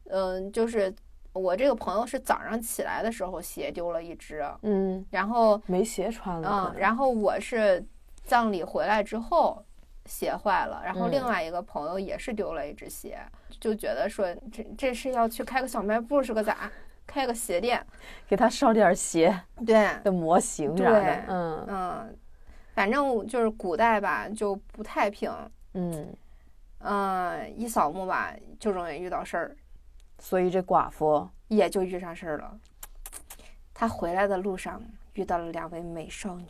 [0.05, 0.95] 嗯，就是
[1.33, 7.85] 我这个朋友是早上起来的时候鞋丢了一只，嗯，然后没鞋穿了，嗯，然后我是。
[8.23, 9.65] 葬礼回来之后，
[10.05, 13.19] 鞋坏了，然后另外一个朋友也是丢了一只鞋，
[13.59, 16.71] 就觉得说这这是要去开个小卖部是个咋？
[17.07, 17.85] 开个鞋店，
[18.29, 22.19] 给他烧点鞋对的模型啥的，嗯嗯，
[22.81, 25.31] 反正就是古代吧就不太平，
[25.75, 26.17] 嗯
[26.79, 29.55] 嗯，一扫墓吧就容易遇到事儿，
[30.19, 32.59] 所以这寡妇也就遇上事儿了。
[33.75, 36.47] 他回来的路上遇到了两位美少女。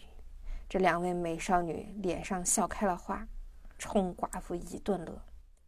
[0.68, 3.26] 这两位美少女脸上笑开了花，
[3.76, 5.12] 冲寡妇一顿乐。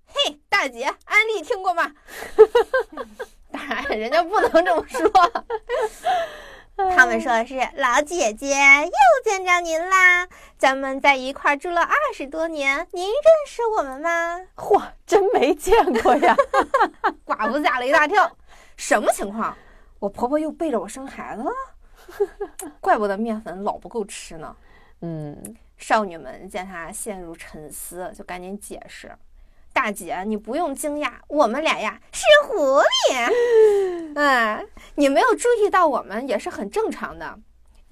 [0.07, 1.93] 嘿，大姐，安利听过吗？
[3.51, 5.11] 当然，人家不能这么说。
[6.77, 8.91] 他们说的是老姐姐又
[9.25, 10.27] 见着您啦，
[10.59, 13.15] 咱们在一块住了二十多年，您认
[13.47, 14.41] 识我们吗？
[14.57, 16.37] 嚯，真没见过呀！
[17.25, 18.31] 寡妇吓了一大跳，
[18.77, 19.57] 什么情况？
[19.99, 21.53] 我婆婆又背着我生孩子了？
[22.81, 24.57] 怪不得面粉老不够吃呢。
[25.01, 29.11] 嗯，少女们见她陷入沉思，就赶紧解释
[29.83, 33.33] ：“大姐，你不用惊讶，我们俩呀是狐狸。
[34.15, 37.37] 嗯，你没有注意到我们也是很正常的，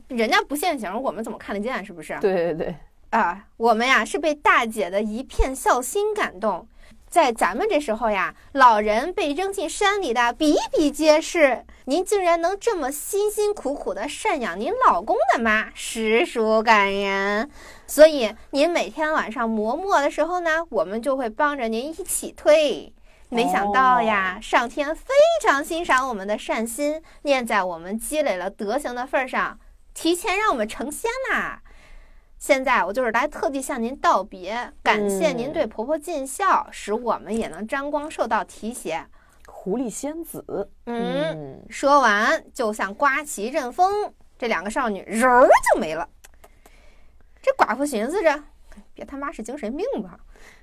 [0.07, 1.85] 人家不现形，我们怎么看得见？
[1.85, 2.17] 是不是？
[2.21, 2.77] 对对对，
[3.11, 6.65] 啊，我们呀是被大姐的一片孝心感动。”
[7.11, 11.65] 在咱们这时候呀，老人被扔进山里的比比皆是。
[11.87, 17.51] 您竟然能这么辛辛苦苦的赡养您老公的妈，实属感人。
[17.89, 22.95] 所以您每天晚上磨墨的时候呢，我们就会帮着您一起推。
[23.29, 29.59] 没想到呀，上天非常欣赏我们的善心，念在我们积累了德行的份上，
[29.95, 31.61] 提前让我们成仙啦。
[32.41, 39.05] 现在我就是来特地向您道别，感谢您对婆婆尽孝，使我们也能沾光受到提携。
[39.47, 45.29] 狐狸仙子，嗯，说完就像刮起一阵风，这两个少女柔
[45.71, 46.09] 就没了。
[47.43, 48.43] 这寡妇寻思着，
[48.95, 50.19] 别他妈是精神病吧？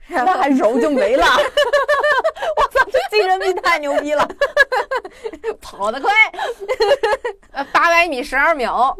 [0.08, 1.26] 那还柔就没了？
[2.58, 4.28] 我操，这精神病太牛逼了，
[5.62, 6.12] 跑得快，
[7.52, 8.98] 呃，八百米十二秒。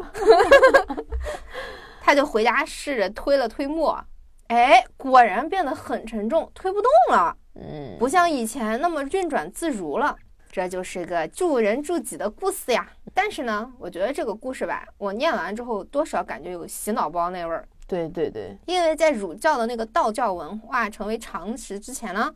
[2.08, 4.02] 他就回家试着推了推磨，
[4.46, 7.36] 哎，果然变得很沉重，推不动了。
[7.56, 10.16] 嗯，不像以前那么运转自如了。
[10.50, 12.90] 这就是个助人助己的故事呀。
[13.12, 17.68] 但是呢，我觉得这个故事吧，我念完之后多少感觉有洗脑包那味儿。
[17.86, 22.34] 对对对，因为在儒教的那个道教文化成为常识之前呢，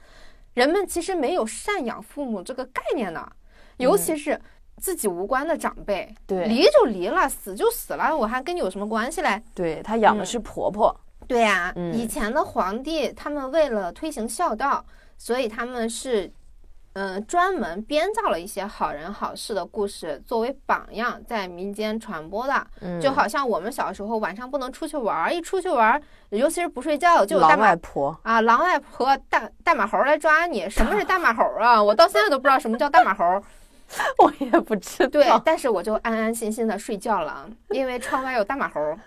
[0.52, 3.26] 人们其实没有赡养父母这个概念的，
[3.78, 4.38] 尤其是。
[4.82, 9.40] 自己无关的长辈，对，离就离了，死就死了，我还跟你有什么关系嘞？
[9.54, 10.94] 对他养的是婆婆，
[11.28, 14.84] 对呀，以前的皇帝他们为了推行孝道，
[15.16, 16.28] 所以他们是，
[16.94, 23.00] 嗯，专门编造了一些好人好事的故事作为榜样，在民间传播的。
[23.00, 30.68] 就好像我们小时候晚上不能出去玩，一出去玩，尤其是不睡觉，就有大外婆啊，狼外婆大大马猴来抓你。
[30.68, 31.80] 什么是 大马猴啊？
[31.80, 33.40] 我到现在都不知道什么叫大马猴。
[34.18, 38.80] 我也不知道，对，但是我就安安心心的睡觉了，因为窗外有大马猴。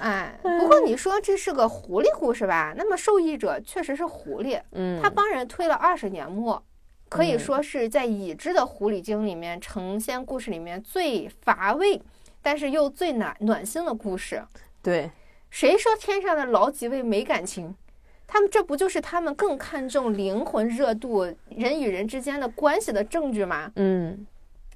[0.00, 2.72] 哎，不过你说这是个狐狸故事吧？
[2.76, 6.62] 那么受益者确实是狐狸，嗯，他帮人推了二十年墨，
[7.08, 12.00] 可以说是在已知的狐狸精里面成仙故事里面最乏味，
[12.40, 14.42] 但是又最暖暖心的故事。
[14.82, 15.10] 对，
[15.50, 17.76] 谁说天上的老几位没感情？
[18.32, 23.72] 他们这不就是他们更看重灵魂热度、人与人之间的关系的证据吗？
[23.74, 24.24] 嗯，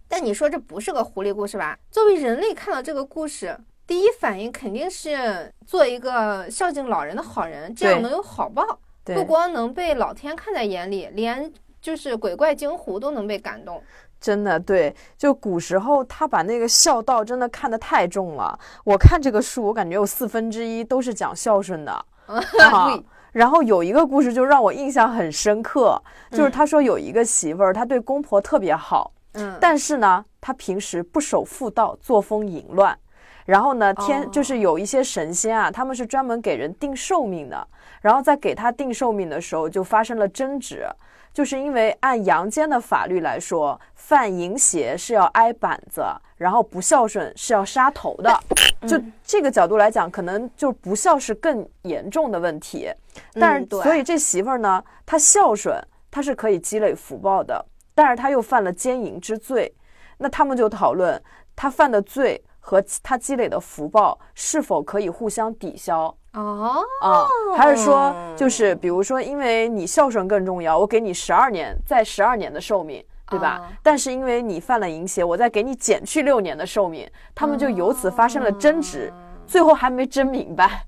[0.09, 1.79] 但你说这不是个狐狸故事吧？
[1.89, 8.81] 作为人类看到这个故事，第一反应肯定是做一个孝敬老人的好人，这样能有好报。
[9.05, 13.81] 不光能被老天看在眼里，连就是鬼怪惊狐都能被感动。
[14.21, 18.59] 真的，对，就古时候他把那个孝道真的看得太重了。
[18.83, 22.05] 我看这个书，我感觉有四分之一都是讲孝顺的。
[22.27, 23.05] 对。
[23.35, 32.97] 然后有一个故事就让我印象很深刻，就是他说有一个媳妇儿，她对公婆特别好，嗯，但是呢，她平时不守妇道，作风淫乱。
[33.45, 37.69] 然后呢，天就是有一些神仙啊，他们是专门给人定寿命的。
[38.01, 40.87] 然后在给他定寿命的时候，就发生了争执，
[41.35, 46.01] 就是因为按阳间的法律来说，犯淫邪是要挨板子，
[46.37, 48.41] 然后不孝顺是要杀头的。
[48.87, 52.89] 就这个角度来讲，可能就不孝是更严重的问题。
[53.33, 55.77] 但是，所以这媳妇儿呢，她孝顺，
[56.09, 57.67] 她是可以积累福报的。
[57.97, 59.75] 但是她又犯了奸淫之罪，
[60.19, 61.21] 那他们就讨论
[61.57, 62.41] 她犯的罪。
[62.67, 66.05] 和他积累的福报是否可以互相抵消？
[66.33, 73.71] 哦，啊，还是说，就是比如说，因为你孝顺更重要，我给你十二年，再十二年的寿命，对吧？
[73.83, 79.13] 但是因为你犯了淫邪，我再给你减去六年的寿命，他们就由此发生了争执，
[79.47, 80.87] 最后还没争明白。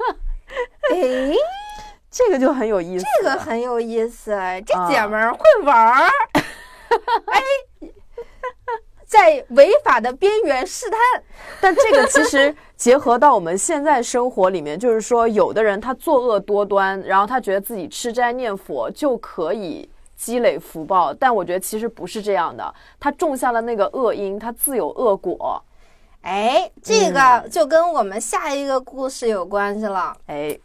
[0.90, 1.34] 哎，
[2.10, 4.30] 这个就很有意思，这个很有意思，
[4.64, 6.08] 这姐们儿会玩儿。
[7.30, 7.40] 哎。
[9.10, 10.98] 在违法的边缘试探，
[11.60, 25.60] 但这个其实结合到我们现在生活里面，就是说，有的人他作恶多端，然后他觉得自己吃斋念佛就可以积累福报，但我觉得其实不是这样的，他种下了那个恶因，他自有恶果。
[26.22, 30.16] 哎，这个就跟我们下一个故事有关系了。
[30.26, 30.56] 哎，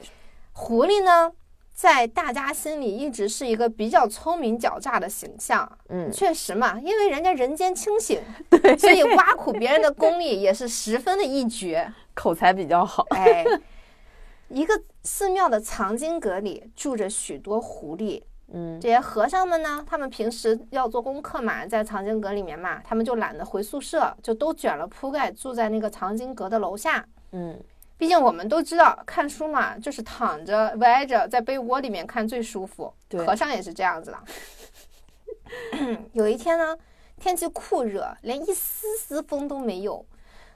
[0.54, 1.32] 狐狸呢？
[1.76, 13.06] 在大家心里一直是一个比较聪明狡诈的形象，嗯，确实嘛，因为人家人间清醒， 对，所以挖苦别人的功力也是十分的一绝， 口才比较好。
[13.10, 13.46] 哎，
[14.48, 18.22] 一个寺庙的藏经阁里住着许多狐狸，
[18.54, 27.60] 嗯，这些和尚们呢，他们平时要做功课嘛，在藏经阁里面嘛，他们就懒得回宿舍，就都卷了铺盖住在那个藏经阁的楼下，嗯。
[27.98, 32.94] 毕竟我们都知道，看书嘛，就是躺着歪着在被窝里面看最舒服。
[33.26, 35.98] 和尚也是这样子的。
[36.12, 36.78] 有一天呢，
[37.18, 40.06] 天气酷热，连一丝丝风都没有，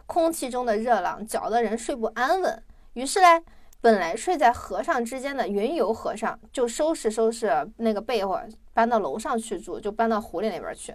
[0.05, 2.61] 空气中的热浪搅得人睡不安稳。
[2.93, 3.41] 于是嘞，
[3.79, 8.41] 本来睡在和尚之间的云游和尚就收拾收拾那个被窝，
[8.73, 10.93] 搬到楼上去住，就搬到湖里那边去。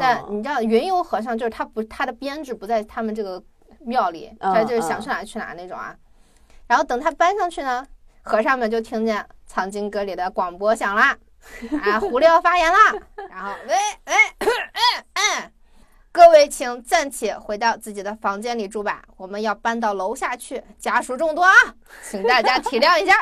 [0.00, 3.42] 但你知道，云游和尚就是他不，他的编制不在他们这个。
[3.84, 5.94] 庙里，他就是想去哪去哪那种啊。
[6.66, 7.86] 然后等他搬上去呢，
[8.22, 11.02] 和尚们就听见藏经阁里的广播响了，
[11.82, 12.78] 啊，狐狸要发言了。
[13.28, 13.74] 然后，喂，
[14.06, 15.52] 喂，嗯嗯，
[16.10, 21.52] 各位请暂且回到自己的房间里住吧，我们要搬到楼下去，家属众多啊，
[22.02, 23.14] 请大家体谅一下。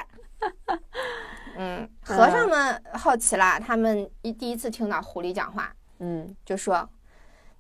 [1.56, 6.88] 嗯，和尚们好奇啦，他们一第一次听到狐狸讲话，嗯，就说：“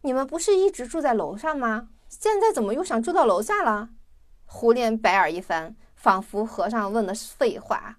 [0.02, 1.88] 你们不是一直住在楼上吗？”
[2.20, 3.88] 现在怎么又想住到楼下了？
[4.44, 7.96] 胡莲白眼一翻，仿佛和尚问的是废话。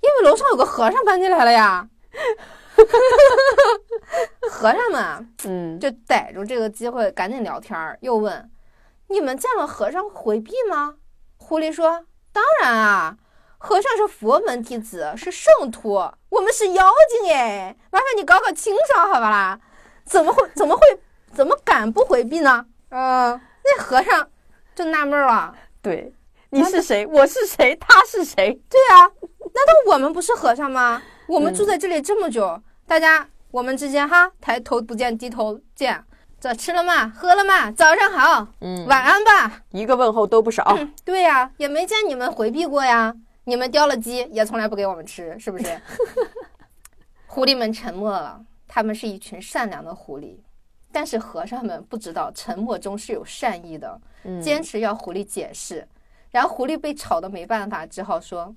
[0.00, 1.88] 因为楼上有个和尚搬进来了呀。
[4.50, 8.50] 和尚们，嗯，就逮住这个机会赶紧聊天儿，又问
[9.08, 10.96] ：“你们见了和尚回避吗？”
[11.38, 13.16] 狐狸说：“当然啊，
[13.56, 15.94] 和尚是佛门弟子，是圣徒，
[16.28, 19.58] 我们是妖精哎，麻烦你搞搞清爽好吧啦？
[20.04, 20.46] 怎么会？
[20.54, 21.00] 怎么会？
[21.32, 24.28] 怎么敢不回避呢？”嗯，那和尚
[24.74, 25.54] 就纳闷了。
[25.82, 26.12] 对，
[26.50, 27.06] 你是谁？
[27.06, 27.76] 我是谁？
[27.76, 28.58] 他是谁？
[28.68, 31.02] 对啊，难道我们不是和尚吗？
[31.26, 36.02] 我们住在这里这么久，大家我们之间哈，抬头不见低头见。
[36.40, 37.08] 这吃了吗？
[37.08, 37.70] 喝了吗？
[37.72, 39.60] 早上好，嗯，晚安吧。
[39.70, 40.78] 一个问候都不少。
[41.04, 43.14] 对呀，也没见你们回避过呀。
[43.44, 45.80] 你们叼了鸡，也从来不给我们吃，是不是？
[47.26, 48.40] 狐狸们沉默了。
[48.68, 50.38] 他们是一群善良的狐狸。
[50.98, 54.00] 但是和尚们不知道沉默中是有善意的，
[54.42, 55.86] 坚持要狐狸解释，
[56.32, 58.52] 然后狐狸被吵得没办法，只好说：“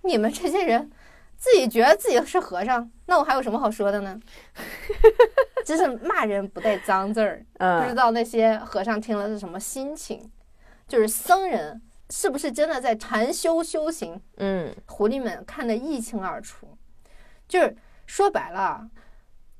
[0.00, 0.90] 你们这些人
[1.36, 4.18] 自己觉得自己是和尚，那我还有什么好说的呢？”
[5.66, 7.44] 真是骂人不带脏字儿，
[7.82, 10.32] 不知道那些和尚听了是什么心情。
[10.88, 14.18] 就是僧人是不是真的在禅修修行？
[14.38, 16.66] 嗯，狐狸们看得一清二楚。
[17.46, 17.76] 就是
[18.06, 18.88] 说白了。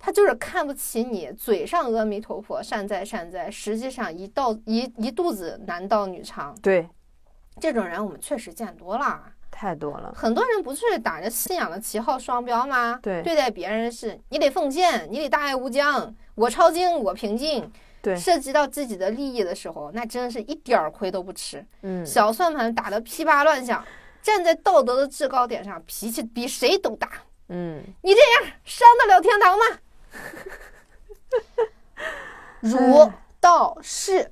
[0.05, 6.53] 他就是看不起你，嘴上阿弥陀佛善哉善哉，实际上一道一一肚子男盗女娼。
[6.61, 6.89] 对，
[7.61, 10.13] 这种人我们确实见多了，太多了。
[10.13, 12.99] 很多人不是打着信仰的旗号双标吗？
[13.01, 17.71] 对，对待别人是你得奉献，你得大爱无疆，我抄经我平静。
[18.03, 21.65] 对，涉及到自己的利益的时候，那真的是一点儿亏都不吃。
[21.83, 23.87] 嗯，小算盘打得噼啪乱响，
[24.21, 27.09] 站在道德的制高点上，脾气比谁都大。
[27.51, 29.65] 嗯，你这样上得了天堂吗？
[32.61, 34.31] 儒道释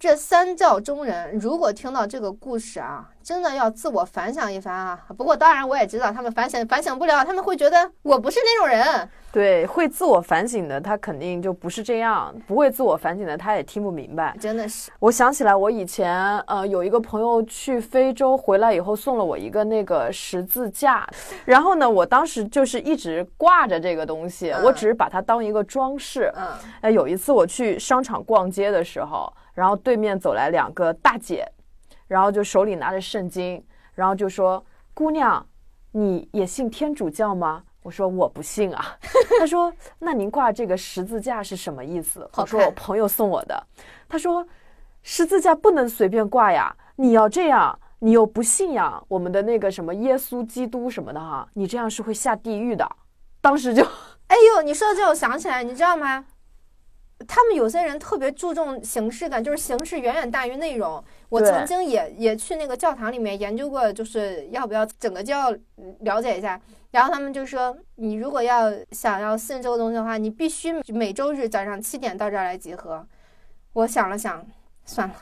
[0.00, 4.98] 这三教中人如果听到这个故事啊，真的要自我反省一番啊。
[5.14, 9.06] 不过当然我也知道他们反省反省不了，他们会觉得我不是那种人。
[9.30, 14.34] 对，会自我反省的他肯定就不是这样，不会自我反省的他也听不明白。
[14.40, 21.06] 真的是，我想起来我以前呃有一个朋友去非洲回来以后送了我一个那个十字架，
[21.44, 26.32] 然后呢我当时就是一直挂着这个东西，我只是把它当一个装饰。
[26.36, 26.48] 嗯，
[26.80, 29.30] 哎，有一次我去商场逛街的时候。
[29.60, 31.46] 然后对面走来两个大姐，
[32.06, 33.62] 然后就手里拿着圣经，
[33.94, 35.46] 然后就说：“姑娘，
[35.92, 38.96] 你也信天主教吗？”我说：“我不信啊。”
[39.38, 43.66] 他说：“那您挂这个十字架是什么意思？”我说：“我朋友送我的。”
[44.08, 44.42] 他说
[45.04, 52.90] ：“十字架不能随便挂呀，你要这样，你又不信仰我们的那个什么耶稣基督什么的哈，你这样是会下地狱的。”
[53.42, 53.84] 当时就，
[54.28, 56.24] 哎呦，你说的这，我想起来，你知道吗？
[57.28, 61.02] 他们有些人特别注重形式感，就是形式远远大于内容。
[61.28, 65.54] 我曾经也也去那个教堂里面研究过，就是要不要整个教
[66.00, 66.60] 了解一下。
[66.90, 73.06] 然后他们就说，你如果要想要信这个东西的话，你必须每周日早上七点到这儿来集合。
[73.74, 74.44] 我想了想，
[74.84, 75.14] 算了。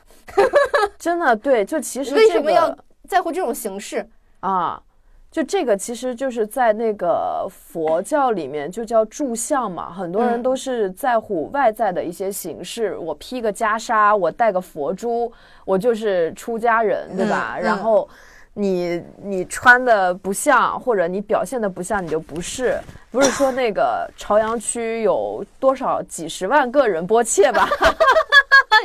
[0.98, 2.74] 真的对，就其实为什么要
[3.06, 4.08] 在乎这种形式
[4.40, 4.82] 啊？
[5.30, 12.96] 就这个其实就是在那个佛教里面就叫住相嘛，很多人都是在乎外在的一些形式。
[12.96, 15.30] 我披个袈裟，我戴个佛珠，
[15.66, 17.58] 我就是出家人，对吧？
[17.60, 18.08] 然后
[18.54, 22.78] 你你穿的不像，或者你表现的不像，你就不是。
[23.10, 27.68] 不是说那个朝阳区有多少几十万个人波切吧？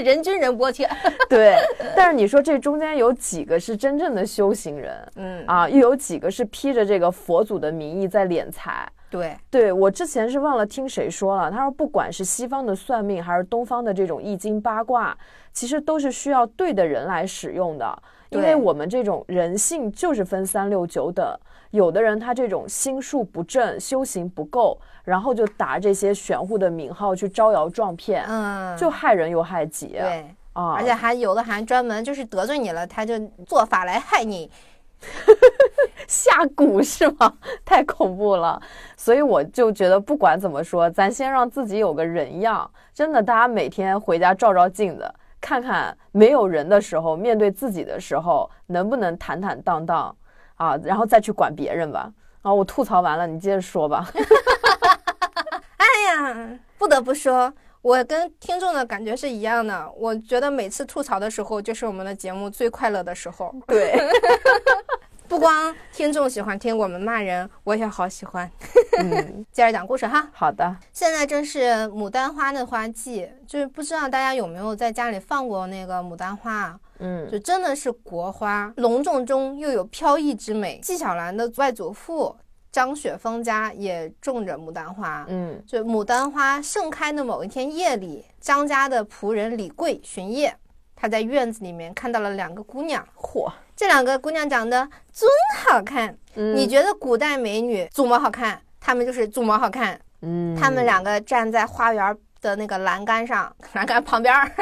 [0.02, 0.90] 人均人波切，
[1.30, 1.58] 对，
[1.96, 5.12] 但是你说这中间有几个是真正的修行人？
[5.16, 8.88] 嗯啊，又有几个是披着这个佛祖的名义在敛财？
[9.10, 15.16] 对，对我之前是忘了听谁说了，他说不管是西方的算命还是东方的这种易经八卦，
[15.52, 21.38] 其实都是需要对的人来使用的，因为我们这种人性就是分三六九等。
[21.74, 33.18] 有的人他这种心术不正，修行不够，然后就打这些玄乎的名号去招摇撞骗，嗯，就害人又害己，对啊，而且还有的还专门就是得罪你了，他就
[33.48, 34.52] 做法来害你，
[36.08, 37.34] 下蛊是吗？
[37.66, 38.62] 太恐怖了，
[38.96, 45.12] 所以我就觉得不管怎么说，咱先让自己有个人样，真的，大家每天回家照照镜子，
[45.42, 50.16] 看看没有人的时候，面对自己的时候，能不能坦坦荡荡。
[50.56, 52.12] 啊，然后再去管别人吧。
[52.42, 54.10] 啊，我吐槽完了，你接着说吧。
[55.78, 59.92] 哎呀，不得不说，我跟听众的感觉是一样的。
[59.98, 63.54] 我觉得每次吐槽的时候，就是我们的节目最快乐的时候。
[63.68, 63.98] 对。
[65.26, 68.48] 不光听众喜欢听我们骂人，我也好喜欢。
[69.00, 70.30] 嗯， 接着讲故事哈。
[70.32, 70.76] 好的。
[70.92, 76.78] 现在正是牡丹花的花季，就是不知道大家有没有在家里放过那个牡丹花？
[77.00, 80.80] 嗯，就真的是国花，隆重中又有飘逸之美。
[80.80, 82.36] 纪晓岚的外祖父
[82.72, 85.26] 张雪峰家也种着牡丹花。
[85.30, 90.56] 嗯，就牡丹花盛开的某一天夜里，张家的仆人李贵巡夜，
[90.96, 93.06] 他在院子里面看到了两个姑娘。
[93.16, 93.52] 嚯！
[93.76, 95.28] 这两个姑娘长得真
[95.66, 100.00] 好看，你觉得古代美女祖母好看，她们就是祖母好看。
[100.22, 104.52] 嗯，她们两个站在花园的那个栏杆上， 栏杆旁边儿，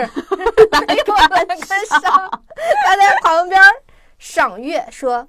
[0.72, 2.44] 栏杆上，
[2.86, 3.60] 他在旁边
[4.20, 5.28] 赏月，说：“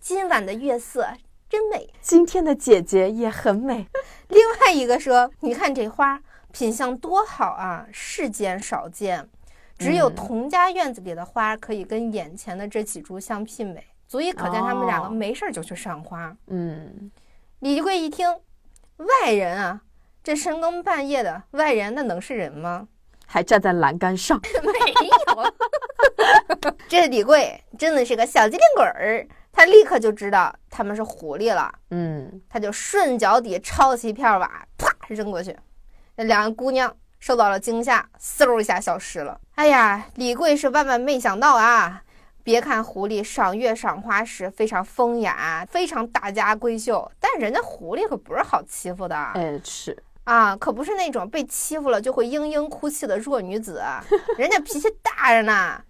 [0.00, 1.08] 今晚的月色
[1.48, 3.86] 真美，今天的姐姐也很美。”
[4.28, 6.20] 另外一个说：“你看这花
[6.52, 9.28] 品相多好啊，世间少见。”
[9.78, 16.34] 只有童家院子里的花可以跟眼前的这几株相媲美，足以可见他们两个没事儿就去赏花。
[16.46, 17.12] 嗯，
[17.60, 18.26] 李贵一听，
[18.96, 19.82] 外人啊，
[20.26, 22.88] 这深更半夜的外人，那能是人吗？
[23.28, 24.36] 还站在栏杆上？
[24.60, 24.72] 没
[25.28, 31.72] 有， 这李贵真的是个小机灵鬼儿，他立刻就知道他们是狐狸了。
[31.90, 35.56] 嗯，他就顺脚底抄起一片瓦，啪扔过去，
[36.16, 36.92] 那两个姑娘。
[37.20, 39.40] 受到了惊吓，嗖一下消失了。
[39.54, 42.02] 哎呀，李贵是万万没想到啊！
[42.42, 49.16] 别看狐狸赏月赏花时非常风雅，非常大家闺秀，但人家狐狸可不是好欺负的。
[49.16, 49.96] 哎，是
[50.26, 53.80] 啊，可不是那种被欺负了就会嘤嘤哭泣的弱女子，
[54.36, 55.80] 人家脾气大着呢。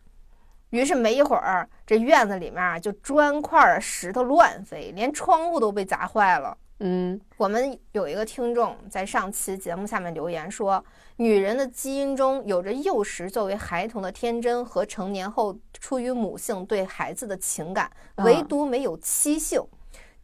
[0.71, 6.55] 于是没一会儿，这院子里面就砖块、石头乱飞，连窗户都被砸坏了。
[6.81, 10.85] 嗯，我们有一个听众在上期节目下面留言说。
[11.19, 19.59] 女人的基因中有着幼时作为孩童的天真和成年后出于母性对孩子的情感，唯独没有妻性。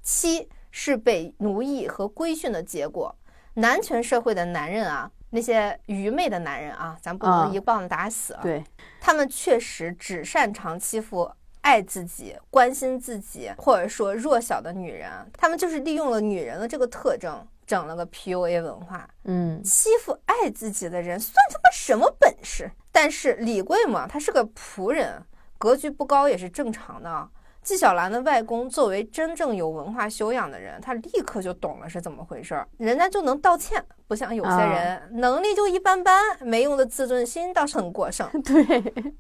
[0.03, 3.17] 妻是被奴役和规训的结果。
[3.55, 8.37] 男权社会的男人啊，那些愚昧的男人啊，咱不能一棒子打死。
[8.43, 8.65] 对，
[9.01, 11.31] 他们确实只擅长欺负
[11.61, 15.11] 爱自己、关心自己或者说弱小的女人。
[15.35, 19.09] 他们就是利用了女人的这个特征，整了个 PUA 文化。
[19.25, 22.71] 嗯，欺负爱自己的人算他妈什么本事？
[22.91, 25.23] 但是李贵嘛，他是个仆人，
[25.59, 27.29] 格局不高也是正常的。
[27.63, 38.29] 纪晓岚的外公作为真正有文化修养的人，他立刻就懂了是怎么回事儿，人家就能道歉，不像有些人能力就一般般，没用的自尊心倒是很过剩。
[38.43, 39.13] 对，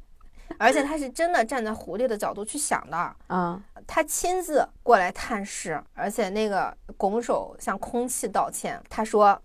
[0.59, 2.97] 而且他是真的站在狐狸的角度去想的
[3.28, 8.82] 啊，他亲自过来探视，而且那个拱手向空气道歉。
[8.90, 9.40] 他说：“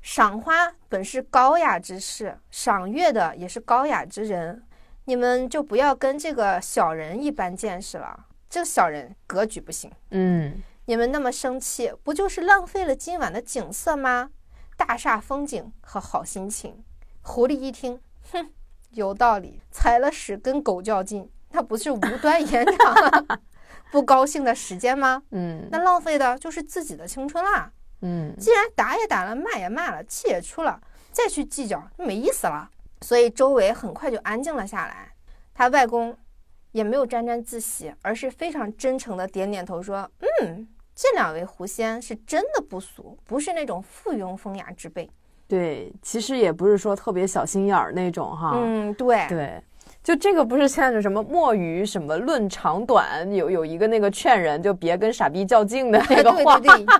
[0.00, 4.62] 赏花本是高雅之事，赏月的也是高雅之人，
[5.04, 14.30] 你们就不要跟这个小人一般见识了。”这个小人格局不行，嗯，你们那么生气，不就是浪费了今晚的景色吗？
[14.76, 16.82] 大煞风景和好心情。
[17.20, 18.00] 狐狸一听，
[18.32, 18.50] 哼，
[18.92, 23.38] 有道理，踩了屎跟狗较劲，那不是无端延长
[23.92, 25.22] 不高兴的时间吗？
[25.32, 27.70] 嗯，那浪费的就是自己的青春啦。
[28.00, 30.80] 嗯，既然打也打了，骂也骂了，气也出了，
[31.12, 32.70] 再去计较就没意思了。
[33.02, 35.12] 所以周围很快就安静了下来。
[35.52, 36.16] 他外公。
[36.78, 40.08] 也没有沾沾自喜，而是非常真诚的点点头，说
[40.40, 40.64] ：“嗯，
[40.94, 45.10] 这两位狐仙是真的不俗，不是那种附庸风雅之辈。
[45.48, 48.52] 对，其实也不是说特别小心眼儿那种哈。
[48.54, 49.60] 嗯，对对，
[50.04, 56.60] 就这个不是现在什么墨鱼什么论长短，有有一个那个劝人就别跟傻逼较劲的那个 话。
[56.60, 56.94] 对对对，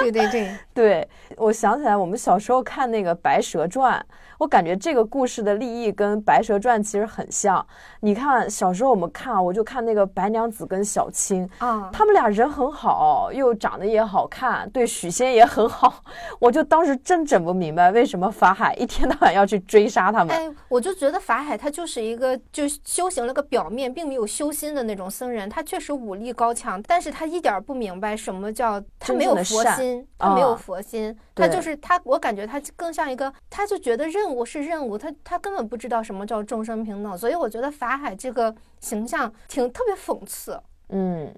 [0.00, 3.98] 对对对 对我想起来，我们小时候看那个《白蛇传》。
[4.38, 7.64] 我感觉这个故事的立意跟《白蛇传》其实很像。
[8.00, 16.02] 你看，小时候我们看，我就看那个白娘子跟小青啊，他们俩人很好，又长得也好看，对许仙也很好。
[16.40, 20.34] 我就当时真整不明白，为什么法海一天到晚要去追杀他们。
[20.34, 25.50] 哎，我就觉得法海他就是一个就修行了个表面，并没有修心的那种僧人。
[25.50, 32.00] 他确实武力高强，但是他一点不明白什么叫他没有佛心，他没有佛心，他就是他。
[32.04, 34.30] 我感觉他更像一个，他就觉得任。
[34.30, 40.56] 务是任务，他他根本不知道什么叫众生平等，所以我觉得法海这个形象挺特别讽刺。
[40.90, 41.34] 嗯，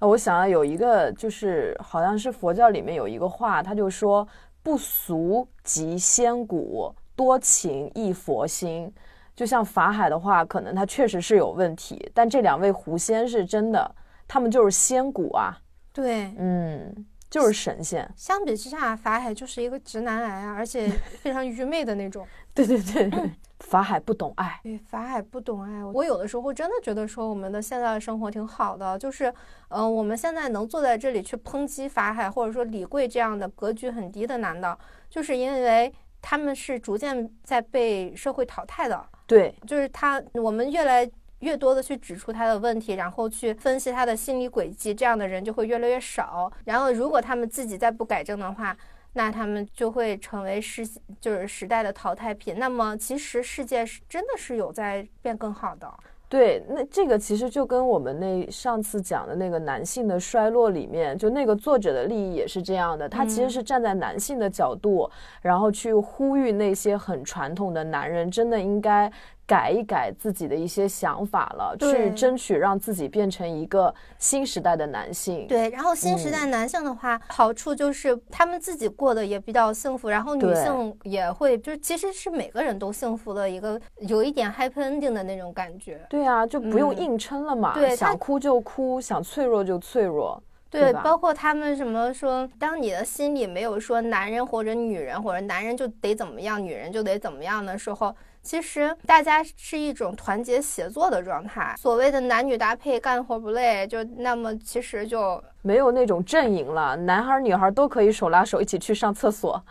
[0.00, 4.26] 我想要有一个，就是好像是佛教里面有一个话，他就说
[4.60, 8.92] 不俗即仙骨，多情亦佛心。
[9.36, 13.94] 就像法海的话，可能他确实是有问题，但这两位狐仙是真的，
[14.26, 15.56] 他们就是仙骨啊。
[15.92, 17.06] 对，嗯。
[17.32, 18.06] 就是神仙。
[18.14, 20.86] 相比之下，法海就是一个直男癌啊，而且
[21.22, 22.26] 非常愚昧的那种。
[22.52, 23.30] 对对对对，
[23.60, 24.60] 法海不懂爱。
[24.62, 25.82] 对，法海不懂爱。
[25.82, 29.32] 我有的时候真的觉得说，我们的现在的生活挺好的，就是，
[29.68, 34.78] 嗯，我们现在能坐在这里去抨击法海，或者说李贵这样的格局很低的男的，
[35.08, 39.02] 就是因为他们是逐渐在被社会淘汰的。
[39.26, 41.10] 对，就是他，我们越来。
[41.42, 46.50] 越多的去指出他的问题，然后去分析他的心理轨迹，这样的人就会越来越少。
[46.64, 48.76] 然后，如果他们自己再不改正的话，
[49.14, 50.86] 那他们就会成为时
[51.20, 52.54] 就是时代的淘汰品。
[52.58, 55.92] 那么，其实世界是真的是有在变更好的。
[56.28, 63.06] 对，那这个其实就跟我们那上次讲的那个男性的衰落里面，就那个作者的利益也是这样的。
[63.06, 65.10] 他其实是站在男性的角度，
[65.42, 69.12] 然后去呼吁那些很传统的男人，真的应该。
[69.46, 75.46] 改一改自己的一些想法了，去争取让自己变成一个新时代的男性。
[75.46, 86.00] 对，然后新时代男性的话，好处就是他们自己过得也比较幸福，然后女性也会，就是其实是每个人都幸福的一个，有一点 happy ending 的那种感觉。
[86.08, 90.42] 对啊，就不用硬撑了嘛，对，想哭就哭，想脆弱就脆弱。
[90.70, 98.14] 对，包括他们什么说，当你的心里没有说男人或者女人，或者男人就得怎么样，女人就得怎么样的时候。
[98.42, 109.64] 其实大家是一种团结协作的状态，所谓的男女搭配，干活不累，就那么其实就没有那种阵营了，男孩女孩都可以手拉手一起去上厕所，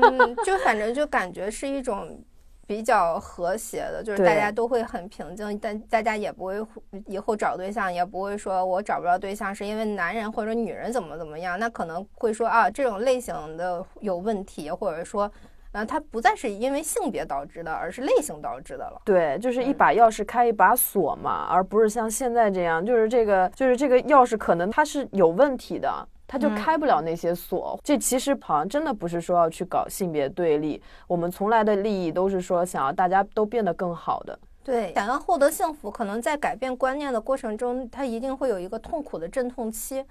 [0.00, 2.18] 嗯， 就反正就感觉是一种
[2.66, 6.66] 比较和谐的，就是大家都会很平静，但大家也不会
[7.06, 15.30] 以后找对象也不会说我找不着对象是因为男人或者女人怎么怎么样，那可能会说啊这种类型的有问题，或者说。
[15.74, 19.02] 啊，它不再是因为性别导致的，而是类型导致的了。
[19.04, 27.76] 对，就是一把钥匙开一把锁嘛，而不是像现在这样，就是这个，就是这个钥匙可能它是有问题的，它就开不了那些锁。
[27.82, 34.38] 这其实好像真的不是说要去搞性别对立，我们从来的利益都是说想要大家都变得更好的。
[34.62, 40.04] 对，想要获得幸福，可能在改变观念的过程中，它一定会有一个痛苦的阵痛期。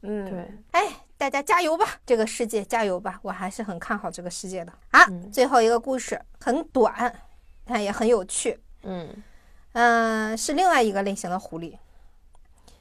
[0.00, 0.86] 嗯，对，哎。
[1.20, 5.04] 大家加油吧，这个世界加油吧，我还是很看好这个世界的啊。
[5.30, 7.14] 最后一个故事很短，
[7.66, 8.58] 但也很有趣。
[8.84, 9.22] 嗯
[9.72, 11.76] 嗯，是另外一个类型的狐狸。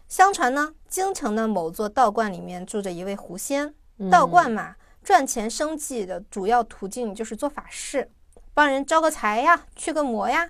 [0.08, 3.76] 相传呢，京城的某座道观里面住着一位狐仙。
[4.10, 8.10] 道观嘛，赚钱生计的主要途径就是做法事，
[8.54, 10.50] 帮人招个财呀，驱个魔呀。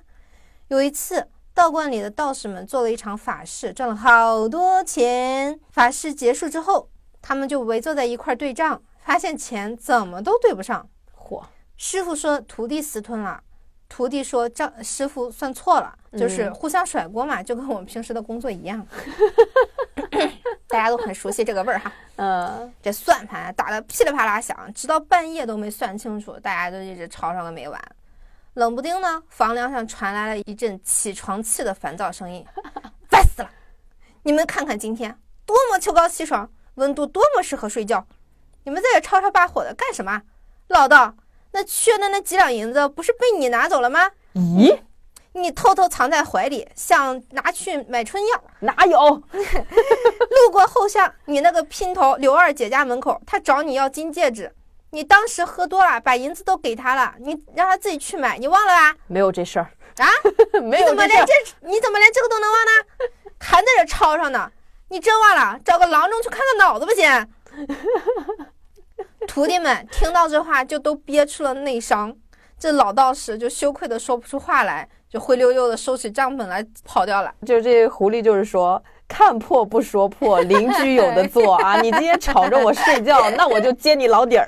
[0.68, 5.60] 有一次，道观里的道士们做了一场法事，赚了好多钱。
[5.72, 6.88] 法事结束之后，
[7.22, 10.88] 他们就围坐在一块对账，发现钱怎么都对不上。
[11.16, 11.44] 嚯！
[11.78, 13.42] 师傅说徒弟私吞了，
[13.88, 18.86] 徒弟说账师傅算错了，就是互相甩锅嘛，就跟我们平时的工作一样。
[20.68, 21.92] 大家都很熟悉这个味儿哈。
[22.18, 27.82] 嗯，这算盘打得噼里啪啦响，直到半夜都没算清楚，大家都一直吵吵个没完。
[28.56, 32.46] 冷不丁呢，房梁上传来了一阵起床气的烦躁声音
[33.10, 33.50] ：“烦死了！
[34.24, 38.08] 你们看看今天多么秋高气爽，温度多么适合睡觉，
[38.64, 40.24] 你们在这吵吵把火的干什么？
[40.70, 41.14] 老道，
[41.52, 44.10] 那缺的那几两银子不是被你拿走了吗？
[44.34, 44.80] 咦，
[45.34, 48.44] 你偷偷藏在怀里，想拿去买春药？
[48.62, 48.98] 哪有？
[49.32, 54.52] 路过后巷，你那个姘头刘二姐家门口，她找你要金戒指。”
[54.92, 58.96] 你当时喝多了，把银子都给他了，你让他自己去买，你忘了啊？
[59.06, 60.08] 没有这事儿啊？
[60.64, 60.82] 没有这事？
[60.82, 62.72] 你怎么连这你怎么连这个都能忘呢？
[63.40, 64.52] 还在这吵吵呢？
[64.90, 65.60] 你真忘了？
[65.64, 67.28] 找个郎中去看看脑子不行？
[69.28, 72.16] 徒弟们听到这话就都憋出了内伤，
[72.58, 77.34] 这老道士就羞愧的说不出话来，就灰溜溜的收起账本来跑掉了。
[77.46, 78.84] 就这狐狸就是说。
[79.10, 81.82] 看破不说破，邻居有的做啊！
[81.82, 84.46] 你今天吵着我睡觉，那我就揭你老底儿。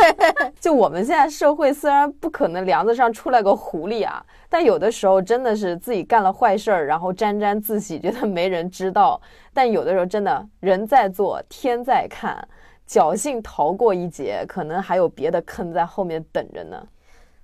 [0.60, 9.20] 就我们现在社会，虽然不可能梁子上出来个狐狸啊，但有的时候真的是自己干了坏事儿，然后沾沾自喜，觉得没人知道。
[9.54, 12.46] 但有的时候真的人在做，天在看，
[12.86, 16.86] 侥幸逃过一劫，可能还有别的坑在后面等着呢。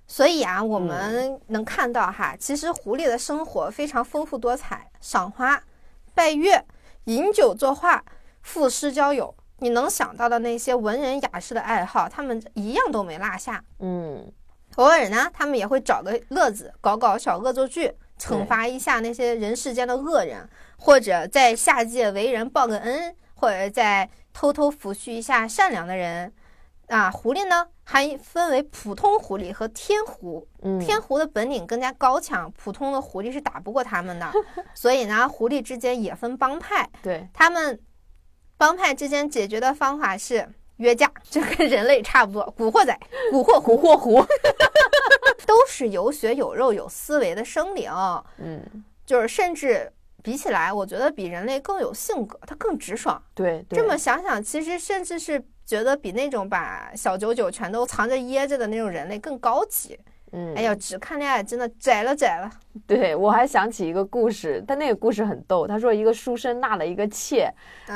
[0.05, 5.59] 所以啊，我们能看到哈，其实狐狸的生活非常丰富多彩，赏花。
[6.13, 6.65] 拜月、
[7.05, 8.03] 饮酒作画、
[8.41, 13.63] 赋诗交友，你能想到的那些文人雅士的爱好，他们一样都没落下。
[13.79, 14.31] 嗯，
[14.75, 26.33] 偶尔呢，他们也会找个乐子，搞搞小恶作剧，惩罚一下那些人世间的恶人，或者在下界为人报个恩，或者在偷偷抚恤一下善良的人。
[26.87, 30.47] 啊，狐狸呢还分为普通狐狸和天狐。
[30.61, 34.31] 嗯，天狐的本领更加高强，普通的狐狸是打不过他们的。
[34.73, 36.89] 所以呢，狐狸之间也分帮派。
[37.03, 37.77] 对，他们
[38.55, 42.49] 帮派之间解决的方法是约架，就跟人类差不多。
[42.55, 42.97] 古惑仔、
[43.29, 44.25] 古惑狐、惑狐，
[45.45, 47.91] 都是有血有肉、有思维的生灵。
[48.37, 49.91] 嗯，就是甚至
[50.23, 53.21] 比起来，我觉得比人类更有性格，它更直爽。
[53.35, 55.43] 对，这么想想，其实甚至是。
[55.71, 59.97] 觉得比那种把小九九全都藏着掖着的那种人类更高级。
[60.33, 62.51] 嗯，哎呀，只看恋爱真的窄了窄了。
[62.85, 65.65] 对我还想起一个故事，但那个故事很逗。
[65.65, 67.49] 他说一个书生纳了一个妾，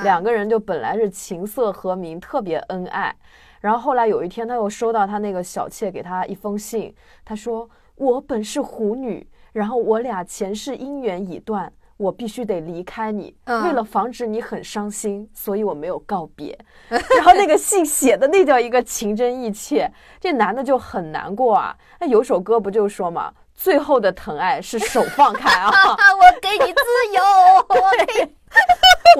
[0.04, 3.14] 两个人就本来是琴瑟和鸣，特别恩爱。
[3.60, 6.96] 然后后来有一天，他又收到他那个小妾给他一封信，
[7.26, 16.58] 他说：“我本是狐女，然后我俩前世姻缘已断。”我必须得离开你，为了防止你很伤心，所以我没有告别。
[16.90, 19.90] 然后那个信写的那叫一个情真意切，
[20.20, 21.76] 这男的就很难过啊。
[22.00, 25.72] 那有首歌不就说嘛，最后的疼爱是手放开啊。
[25.72, 26.82] 我给你自
[27.16, 27.24] 由，
[27.70, 28.36] 我给，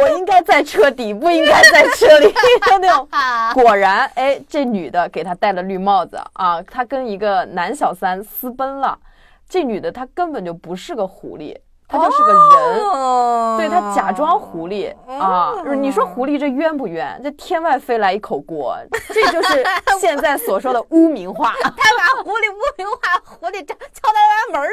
[0.02, 2.34] 我应该在车底，不应该在车里。
[2.70, 3.08] 那种
[3.54, 9.00] 果然，哎，这女的给他戴了绿帽子啊，他跟一个男小三私奔了。
[9.48, 11.56] 这女的她根本就不是个狐狸。
[11.88, 15.54] 他就是个人，对他假装狐狸啊！
[15.76, 17.22] 你说狐狸这冤不冤？
[17.24, 18.76] 这天外飞来一口锅，
[19.14, 19.64] 这就是
[20.00, 21.54] 现在所说的污名化。
[21.62, 24.14] 他把狐狸污名化，狐狸敲敲他
[24.52, 24.68] 家门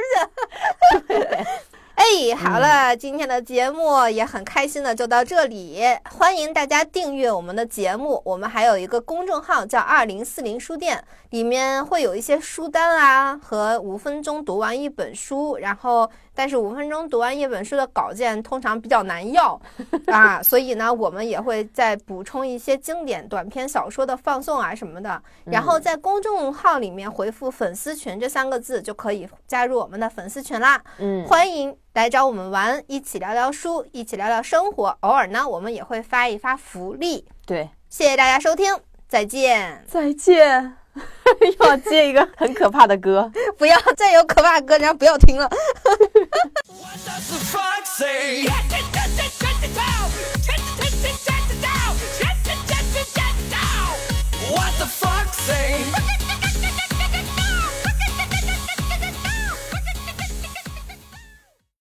[1.29, 1.47] 去。
[1.95, 8.21] 哎，好了，今天的节目也很开心的就到这里，欢迎大家订阅我们的节目。
[8.25, 16.11] 我们还有一个公众号叫二零四零书店，里面会有一些书单啊和五分钟读完一本书，然后。
[16.35, 19.61] 但是五分钟读完一本书的稿件通常比较难要
[20.07, 25.23] 啊，所以呢，我们也会再补充一些经典短篇小说的放送啊什么的。
[25.45, 30.83] 然后在公众号里面回复“粉丝群”这三个字，就可以加入我们的粉丝群啦。
[30.99, 34.97] 嗯，欢迎来找我们玩，一起聊聊书，一起聊聊生活。
[35.01, 37.27] 偶尔呢，我们也会发一发福利。
[37.45, 38.75] 对，谢谢大家收听，
[39.07, 40.82] 再见，再见。
[41.61, 43.31] 要接一个很可怕的歌。
[43.59, 45.49] 不要再有可怕的歌人家不要听了？